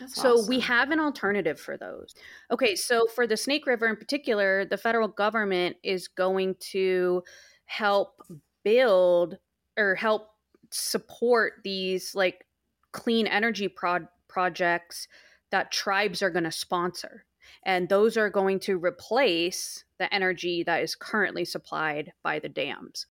That's 0.00 0.14
so 0.14 0.34
awesome. 0.34 0.48
we 0.48 0.60
have 0.60 0.90
an 0.90 1.00
alternative 1.00 1.60
for 1.60 1.76
those. 1.76 2.14
Okay, 2.50 2.74
so 2.74 3.06
for 3.06 3.26
the 3.26 3.36
Snake 3.36 3.66
River 3.66 3.86
in 3.86 3.96
particular, 3.96 4.64
the 4.64 4.76
federal 4.76 5.08
government 5.08 5.76
is 5.82 6.08
going 6.08 6.56
to 6.72 7.22
help 7.66 8.20
build 8.64 9.38
or 9.76 9.94
help 9.94 10.30
support 10.70 11.54
these 11.62 12.14
like 12.14 12.46
clean 12.92 13.26
energy 13.26 13.68
pro- 13.68 14.08
projects 14.28 15.06
that 15.50 15.70
tribes 15.70 16.22
are 16.22 16.30
going 16.30 16.44
to 16.44 16.52
sponsor. 16.52 17.24
And 17.64 17.88
those 17.88 18.16
are 18.16 18.30
going 18.30 18.58
to 18.60 18.78
replace 18.78 19.84
the 19.98 20.12
energy 20.12 20.62
that 20.64 20.82
is 20.82 20.94
currently 20.94 21.44
supplied 21.44 22.12
by 22.22 22.38
the 22.38 22.48
dams. 22.48 23.06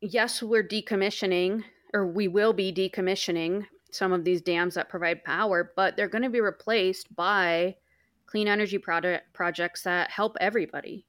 Yes, 0.00 0.42
we're 0.42 0.66
decommissioning, 0.66 1.64
or 1.92 2.06
we 2.06 2.28
will 2.28 2.52
be 2.52 2.72
decommissioning 2.72 3.66
some 3.90 4.12
of 4.12 4.24
these 4.24 4.40
dams 4.40 4.74
that 4.74 4.88
provide 4.88 5.24
power, 5.24 5.72
but 5.76 5.96
they're 5.96 6.08
going 6.08 6.24
to 6.24 6.30
be 6.30 6.40
replaced 6.40 7.14
by 7.14 7.76
clean 8.26 8.48
energy 8.48 8.78
project 8.78 9.32
projects 9.32 9.82
that 9.82 10.10
help 10.10 10.36
everybody. 10.40 11.06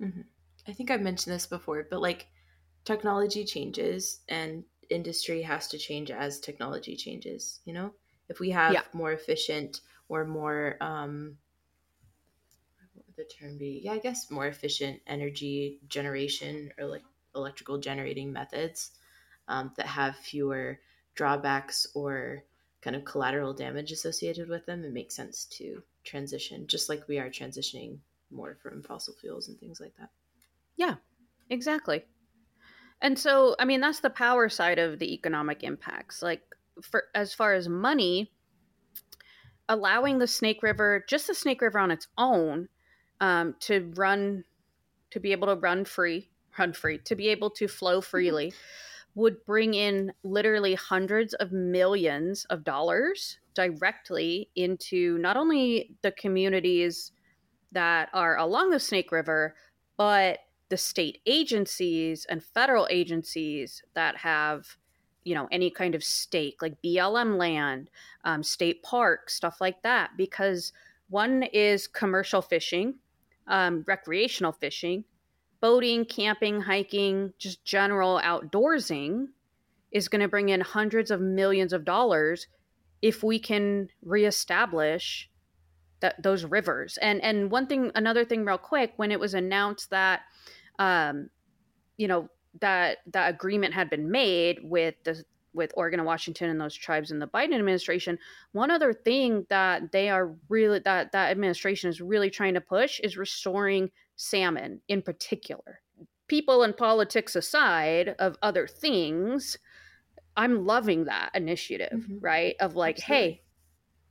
Mm-hmm. 0.00 0.22
I 0.66 0.72
think 0.72 0.90
I've 0.90 1.02
mentioned 1.02 1.34
this 1.34 1.46
before, 1.46 1.86
but 1.90 2.00
like 2.00 2.26
technology 2.84 3.44
changes 3.44 4.20
and 4.28 4.64
industry 4.88 5.42
has 5.42 5.68
to 5.68 5.78
change 5.78 6.10
as 6.10 6.40
technology 6.40 6.96
changes, 6.96 7.60
you 7.64 7.72
know? 7.72 7.92
If 8.28 8.40
we 8.40 8.50
have 8.50 8.72
yeah. 8.72 8.82
more 8.94 9.12
efficient 9.12 9.82
or 10.08 10.24
more 10.24 10.76
um 10.80 11.36
what 12.94 13.06
would 13.06 13.16
the 13.16 13.24
term 13.24 13.56
be 13.58 13.80
yeah 13.84 13.92
i 13.92 13.98
guess 13.98 14.30
more 14.30 14.46
efficient 14.46 15.00
energy 15.06 15.80
generation 15.88 16.70
or 16.78 16.86
like 16.86 17.02
electrical 17.34 17.78
generating 17.78 18.32
methods 18.32 18.92
um, 19.48 19.72
that 19.76 19.86
have 19.86 20.16
fewer 20.16 20.80
drawbacks 21.14 21.86
or 21.94 22.44
kind 22.80 22.96
of 22.96 23.04
collateral 23.04 23.54
damage 23.54 23.92
associated 23.92 24.48
with 24.48 24.66
them 24.66 24.84
it 24.84 24.92
makes 24.92 25.14
sense 25.14 25.44
to 25.46 25.82
transition 26.04 26.66
just 26.66 26.88
like 26.88 27.06
we 27.08 27.18
are 27.18 27.30
transitioning 27.30 27.98
more 28.30 28.58
from 28.62 28.82
fossil 28.82 29.14
fuels 29.14 29.48
and 29.48 29.58
things 29.58 29.80
like 29.80 29.94
that. 29.98 30.10
Yeah 30.76 30.96
exactly. 31.50 32.04
And 33.00 33.18
so 33.18 33.54
i 33.58 33.64
mean 33.64 33.80
that's 33.80 34.00
the 34.00 34.10
power 34.10 34.48
side 34.48 34.78
of 34.78 34.98
the 34.98 35.14
economic 35.14 35.62
impacts. 35.62 36.22
Like 36.22 36.42
for 36.82 37.04
as 37.14 37.32
far 37.32 37.54
as 37.54 37.68
money 37.68 38.30
allowing 39.68 40.18
the 40.18 40.26
Snake 40.26 40.62
River, 40.62 41.04
just 41.08 41.26
the 41.26 41.34
Snake 41.34 41.62
River 41.62 41.78
on 41.78 41.90
its 41.90 42.08
own, 42.18 42.68
um, 43.20 43.54
to 43.60 43.90
run, 43.96 44.44
to 45.10 45.20
be 45.20 45.32
able 45.32 45.48
to 45.48 45.56
run 45.56 45.84
free, 45.84 46.30
run 46.58 46.72
free, 46.72 46.98
to 46.98 47.14
be 47.14 47.28
able 47.28 47.50
to 47.50 47.68
flow 47.68 47.98
mm-hmm. 47.98 48.10
freely, 48.10 48.52
would 49.14 49.44
bring 49.44 49.74
in 49.74 50.12
literally 50.24 50.74
hundreds 50.74 51.34
of 51.34 51.52
millions 51.52 52.44
of 52.50 52.64
dollars 52.64 53.38
directly 53.54 54.50
into 54.56 55.18
not 55.18 55.36
only 55.36 55.94
the 56.02 56.10
communities 56.12 57.12
that 57.70 58.08
are 58.12 58.36
along 58.36 58.70
the 58.70 58.80
Snake 58.80 59.12
River, 59.12 59.54
but 59.96 60.40
the 60.68 60.76
state 60.76 61.20
agencies 61.26 62.26
and 62.28 62.42
federal 62.42 62.88
agencies 62.90 63.82
that 63.94 64.16
have 64.16 64.76
you 65.24 65.34
know 65.34 65.48
any 65.50 65.70
kind 65.70 65.94
of 65.94 66.04
stake 66.04 66.56
like 66.60 66.80
blm 66.82 67.38
land 67.38 67.90
um, 68.24 68.42
state 68.42 68.82
park 68.82 69.30
stuff 69.30 69.60
like 69.60 69.82
that 69.82 70.10
because 70.16 70.72
one 71.08 71.42
is 71.44 71.86
commercial 71.86 72.42
fishing 72.42 72.94
um, 73.46 73.84
recreational 73.86 74.52
fishing 74.52 75.04
boating 75.64 76.04
camping 76.04 76.60
hiking 76.60 77.32
just 77.38 77.64
general 77.64 78.20
outdoorsing 78.22 79.28
is 79.92 80.08
going 80.08 80.20
to 80.20 80.28
bring 80.28 80.50
in 80.50 80.60
hundreds 80.60 81.10
of 81.10 81.22
millions 81.22 81.72
of 81.72 81.86
dollars 81.86 82.48
if 83.00 83.22
we 83.22 83.38
can 83.38 83.88
reestablish 84.04 85.30
that 86.00 86.22
those 86.22 86.44
rivers. 86.44 86.98
And 86.98 87.18
and 87.22 87.50
one 87.50 87.66
thing 87.66 87.90
another 87.94 88.26
thing 88.26 88.44
real 88.44 88.58
quick 88.58 88.92
when 88.96 89.10
it 89.10 89.18
was 89.18 89.32
announced 89.32 89.88
that 89.88 90.20
um, 90.78 91.30
you 91.96 92.08
know 92.08 92.28
that 92.60 92.98
that 93.14 93.32
agreement 93.32 93.72
had 93.72 93.88
been 93.88 94.10
made 94.10 94.58
with 94.62 94.96
the 95.04 95.24
with 95.54 95.72
Oregon 95.78 96.00
and 96.00 96.06
Washington 96.06 96.50
and 96.50 96.60
those 96.60 96.74
tribes 96.74 97.10
in 97.10 97.20
the 97.20 97.26
Biden 97.26 97.54
administration, 97.54 98.18
one 98.52 98.70
other 98.70 98.92
thing 98.92 99.46
that 99.48 99.92
they 99.92 100.10
are 100.10 100.36
really 100.50 100.80
that 100.80 101.12
that 101.12 101.30
administration 101.30 101.88
is 101.88 102.02
really 102.02 102.28
trying 102.28 102.52
to 102.52 102.60
push 102.60 103.00
is 103.00 103.16
restoring 103.16 103.90
salmon 104.16 104.80
in 104.88 105.02
particular. 105.02 105.80
People 106.28 106.62
and 106.62 106.76
politics 106.76 107.36
aside 107.36 108.14
of 108.18 108.36
other 108.42 108.66
things, 108.66 109.58
I'm 110.36 110.64
loving 110.64 111.04
that 111.04 111.30
initiative, 111.34 111.92
mm-hmm. 111.92 112.18
right? 112.20 112.54
Of 112.60 112.76
like, 112.76 112.98
Absolutely. 112.98 113.26
hey, 113.26 113.42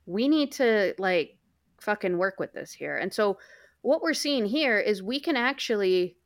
we 0.06 0.28
need 0.28 0.52
to 0.52 0.94
like 0.98 1.38
fucking 1.80 2.18
work 2.18 2.38
with 2.38 2.52
this 2.52 2.72
here. 2.72 2.96
And 2.96 3.12
so 3.12 3.38
what 3.82 4.02
we're 4.02 4.14
seeing 4.14 4.46
here 4.46 4.78
is 4.78 5.02
we 5.02 5.20
can 5.20 5.36
actually 5.36 6.16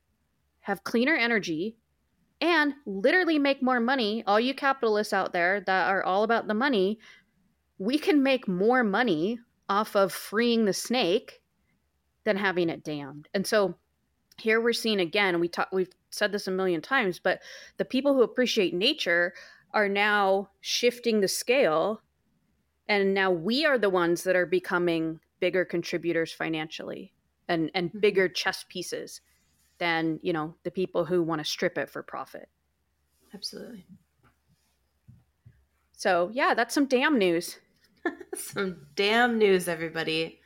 have 0.61 0.83
cleaner 0.83 1.15
energy 1.15 1.75
and 2.41 2.73
literally 2.85 3.39
make 3.39 3.61
more 3.61 3.79
money. 3.79 4.23
All 4.25 4.39
you 4.39 4.53
capitalists 4.53 5.13
out 5.13 5.33
there 5.33 5.61
that 5.61 5.89
are 5.89 6.03
all 6.03 6.23
about 6.23 6.47
the 6.47 6.53
money, 6.53 6.99
we 7.77 7.97
can 7.97 8.23
make 8.23 8.47
more 8.47 8.83
money 8.83 9.39
off 9.67 9.95
of 9.95 10.11
freeing 10.11 10.65
the 10.65 10.73
snake 10.73 11.38
than 12.25 12.37
having 12.37 12.69
it 12.69 12.83
damned. 12.83 13.27
And 13.33 13.45
so 13.45 13.75
here 14.37 14.61
we're 14.61 14.73
seeing 14.73 14.99
again, 14.99 15.39
we 15.39 15.47
talk 15.47 15.69
we've 15.71 15.91
said 16.11 16.31
this 16.31 16.47
a 16.47 16.51
million 16.51 16.81
times, 16.81 17.19
but 17.19 17.41
the 17.77 17.85
people 17.85 18.13
who 18.13 18.23
appreciate 18.23 18.73
nature 18.73 19.33
are 19.73 19.89
now 19.89 20.49
shifting 20.61 21.19
the 21.21 21.27
scale 21.27 22.01
and 22.87 23.13
now 23.13 23.29
we 23.29 23.65
are 23.65 23.77
the 23.77 23.89
ones 23.89 24.23
that 24.23 24.35
are 24.35 24.47
becoming 24.47 25.19
bigger 25.39 25.63
contributors 25.63 26.33
financially 26.33 27.13
and 27.47 27.69
and 27.75 27.91
Mhm. 27.93 28.01
bigger 28.01 28.27
chess 28.27 28.65
pieces 28.67 29.21
than 29.77 30.19
you 30.23 30.33
know 30.33 30.55
the 30.63 30.71
people 30.71 31.05
who 31.05 31.21
want 31.21 31.39
to 31.39 31.45
strip 31.45 31.77
it 31.77 31.89
for 31.89 32.01
profit. 32.03 32.49
Absolutely. 33.33 33.85
So 35.93 36.31
yeah, 36.33 36.53
that's 36.53 36.73
some 36.73 36.85
damn 36.87 37.17
news. 37.17 37.59
Some 38.35 38.87
damn 38.95 39.37
news, 39.37 39.67
everybody. 39.67 40.39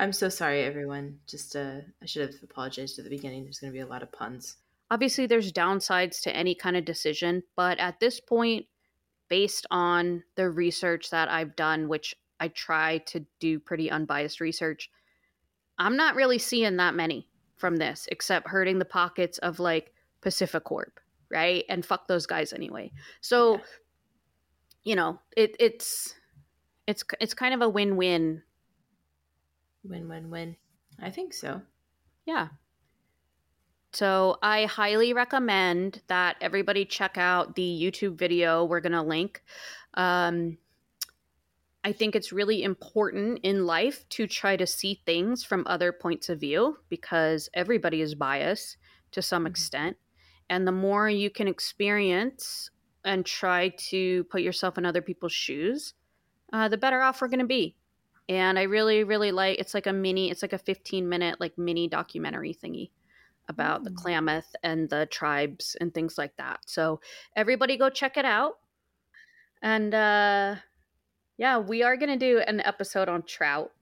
I'm 0.00 0.12
so 0.12 0.30
sorry, 0.30 0.62
everyone. 0.62 1.18
Just 1.26 1.54
uh, 1.54 1.80
I 2.02 2.06
should 2.06 2.22
have 2.22 2.42
apologized 2.42 2.98
at 2.98 3.04
the 3.04 3.10
beginning. 3.10 3.44
There's 3.44 3.58
going 3.58 3.70
to 3.70 3.76
be 3.76 3.82
a 3.82 3.86
lot 3.86 4.02
of 4.02 4.10
puns. 4.10 4.56
Obviously, 4.90 5.26
there's 5.26 5.52
downsides 5.52 6.22
to 6.22 6.34
any 6.34 6.54
kind 6.54 6.76
of 6.76 6.86
decision, 6.86 7.42
but 7.54 7.78
at 7.78 8.00
this 8.00 8.18
point, 8.18 8.66
based 9.28 9.66
on 9.70 10.24
the 10.36 10.48
research 10.48 11.10
that 11.10 11.28
I've 11.28 11.54
done, 11.54 11.86
which 11.86 12.16
I 12.40 12.48
try 12.48 12.98
to 13.08 13.24
do 13.40 13.60
pretty 13.60 13.90
unbiased 13.90 14.40
research, 14.40 14.90
I'm 15.78 15.96
not 15.96 16.16
really 16.16 16.38
seeing 16.38 16.78
that 16.78 16.94
many 16.94 17.28
from 17.56 17.76
this, 17.76 18.08
except 18.10 18.48
hurting 18.48 18.78
the 18.78 18.86
pockets 18.86 19.36
of 19.38 19.60
like 19.60 19.92
PacifiCorp, 20.22 20.92
right? 21.30 21.64
And 21.68 21.84
fuck 21.84 22.08
those 22.08 22.26
guys 22.26 22.54
anyway. 22.54 22.90
So, 23.20 23.56
Yeah. 23.56 23.60
you 24.82 24.96
know, 24.96 25.20
it, 25.36 25.56
it's 25.60 26.14
it's 26.86 27.04
it's 27.20 27.34
kind 27.34 27.52
of 27.54 27.60
a 27.60 27.68
win-win. 27.68 28.42
Win, 29.84 30.08
win, 30.08 30.30
win. 30.30 30.56
I 31.00 31.10
think 31.10 31.32
so. 31.32 31.62
Yeah. 32.26 32.48
So 33.92 34.38
I 34.42 34.66
highly 34.66 35.12
recommend 35.12 36.02
that 36.06 36.36
everybody 36.40 36.84
check 36.84 37.18
out 37.18 37.56
the 37.56 37.62
YouTube 37.82 38.16
video 38.16 38.64
we're 38.64 38.80
going 38.80 38.92
to 38.92 39.02
link. 39.02 39.42
Um, 39.94 40.58
I 41.82 41.92
think 41.92 42.14
it's 42.14 42.32
really 42.32 42.62
important 42.62 43.40
in 43.42 43.66
life 43.66 44.06
to 44.10 44.26
try 44.26 44.56
to 44.56 44.66
see 44.66 45.00
things 45.06 45.42
from 45.42 45.64
other 45.66 45.92
points 45.92 46.28
of 46.28 46.38
view 46.38 46.76
because 46.88 47.48
everybody 47.54 48.00
is 48.02 48.14
biased 48.14 48.76
to 49.12 49.22
some 49.22 49.44
Mhm. 49.44 49.50
extent. 49.50 49.96
And 50.48 50.66
the 50.66 50.72
more 50.72 51.08
you 51.08 51.30
can 51.30 51.48
experience 51.48 52.70
and 53.02 53.24
try 53.24 53.70
to 53.70 54.24
put 54.24 54.42
yourself 54.42 54.76
in 54.76 54.84
other 54.84 55.00
people's 55.00 55.32
shoes, 55.32 55.94
uh, 56.52 56.68
the 56.68 56.76
better 56.76 57.00
off 57.00 57.20
we're 57.20 57.28
going 57.28 57.40
to 57.40 57.46
be. 57.46 57.76
And 58.30 58.60
I 58.60 58.62
really, 58.62 59.02
really 59.02 59.32
like 59.32 59.58
it's 59.58 59.74
like 59.74 59.88
a 59.88 59.92
mini, 59.92 60.30
it's 60.30 60.40
like 60.40 60.52
a 60.52 60.58
15 60.58 61.08
minute, 61.08 61.40
like 61.40 61.58
mini 61.58 61.88
documentary 61.88 62.54
thingy 62.54 62.90
about 63.48 63.82
the 63.82 63.90
Mm. 63.90 63.96
Klamath 63.96 64.54
and 64.62 64.88
the 64.88 65.06
tribes 65.06 65.76
and 65.80 65.92
things 65.92 66.16
like 66.16 66.36
that. 66.36 66.60
So 66.64 67.00
everybody 67.34 67.76
go 67.76 67.90
check 67.90 68.16
it 68.16 68.24
out. 68.24 68.60
And 69.60 69.92
uh 69.92 70.56
yeah, 71.38 71.58
we 71.58 71.82
are 71.82 71.96
gonna 71.96 72.16
do 72.16 72.38
an 72.38 72.60
episode 72.60 73.08
on 73.08 73.24
trout. 73.24 73.72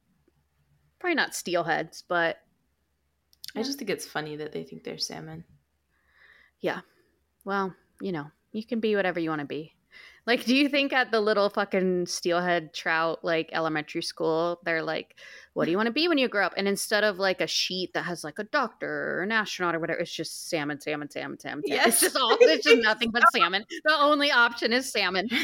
Probably 0.98 1.14
not 1.14 1.32
steelheads, 1.32 2.02
but 2.08 2.38
I 3.54 3.62
just 3.62 3.78
think 3.78 3.90
it's 3.90 4.06
funny 4.06 4.36
that 4.36 4.52
they 4.52 4.64
think 4.64 4.82
they're 4.82 4.96
salmon. 4.96 5.44
Yeah. 6.60 6.80
Well, 7.44 7.74
you 8.00 8.12
know, 8.12 8.30
you 8.52 8.64
can 8.64 8.80
be 8.80 8.96
whatever 8.96 9.20
you 9.20 9.28
want 9.28 9.40
to 9.40 9.46
be. 9.46 9.74
Like, 10.28 10.44
do 10.44 10.54
you 10.54 10.68
think 10.68 10.92
at 10.92 11.10
the 11.10 11.22
little 11.22 11.48
fucking 11.48 12.04
steelhead 12.04 12.74
trout, 12.74 13.24
like 13.24 13.48
elementary 13.54 14.02
school, 14.02 14.60
they're 14.62 14.82
like, 14.82 15.16
what 15.54 15.64
do 15.64 15.70
you 15.70 15.78
want 15.78 15.86
to 15.86 15.92
be 15.92 16.06
when 16.06 16.18
you 16.18 16.28
grow 16.28 16.44
up? 16.44 16.52
And 16.54 16.68
instead 16.68 17.02
of 17.02 17.18
like 17.18 17.40
a 17.40 17.46
sheet 17.46 17.94
that 17.94 18.02
has 18.02 18.24
like 18.24 18.38
a 18.38 18.44
doctor 18.44 19.16
or 19.16 19.22
an 19.22 19.32
astronaut 19.32 19.74
or 19.74 19.78
whatever, 19.78 20.00
it's 20.00 20.12
just 20.12 20.50
salmon, 20.50 20.82
salmon, 20.82 21.08
salmon, 21.08 21.40
salmon. 21.40 21.62
salmon. 21.64 21.82
Yes. 21.82 21.86
It's 21.86 22.00
just 22.02 22.16
all, 22.18 22.36
it's 22.42 22.62
just 22.62 22.82
nothing 22.82 23.10
but 23.10 23.24
salmon. 23.32 23.64
The 23.86 23.96
only 23.98 24.30
option 24.30 24.74
is 24.74 24.92
salmon. 24.92 25.30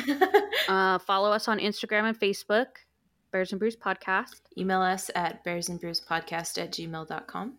Uh, 0.69 0.99
follow 0.99 1.31
us 1.31 1.47
on 1.47 1.59
Instagram 1.59 2.05
and 2.05 2.19
Facebook, 2.19 2.67
Bears 3.33 3.53
and 3.53 3.59
Brews 3.59 3.77
Podcast. 3.77 4.41
Email 4.57 4.81
us 4.81 5.11
at 5.15 5.45
bearsandbrewspodcast 5.45 6.57
at 6.63 6.73
gmail.com. 6.73 7.55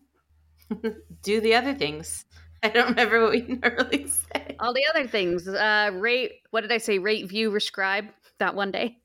Do 1.22 1.40
the 1.40 1.54
other 1.54 1.74
things. 1.74 2.24
I 2.62 2.68
don't 2.68 2.88
remember 2.90 3.22
what 3.22 3.30
we 3.32 3.40
normally 3.62 4.08
say. 4.08 4.56
All 4.60 4.72
the 4.72 4.84
other 4.90 5.06
things. 5.06 5.46
Uh, 5.46 5.90
rate, 5.94 6.40
what 6.50 6.62
did 6.62 6.72
I 6.72 6.78
say? 6.78 6.98
Rate, 6.98 7.28
view, 7.28 7.50
rescribe 7.50 8.08
that 8.38 8.54
one 8.54 8.70
day. 8.70 8.98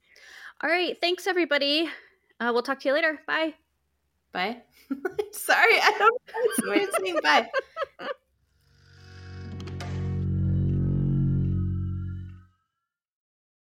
All 0.63 0.69
right. 0.69 0.97
Thanks, 0.99 1.27
everybody. 1.27 1.89
Uh, 2.39 2.51
we'll 2.53 2.63
talk 2.63 2.79
to 2.81 2.89
you 2.89 2.93
later. 2.93 3.19
Bye. 3.27 3.53
Bye. 4.31 4.61
Sorry, 5.31 5.79
I 5.81 5.95
don't 5.97 6.21
know. 6.67 6.87
Saying 7.03 7.19
bye. 7.23 7.47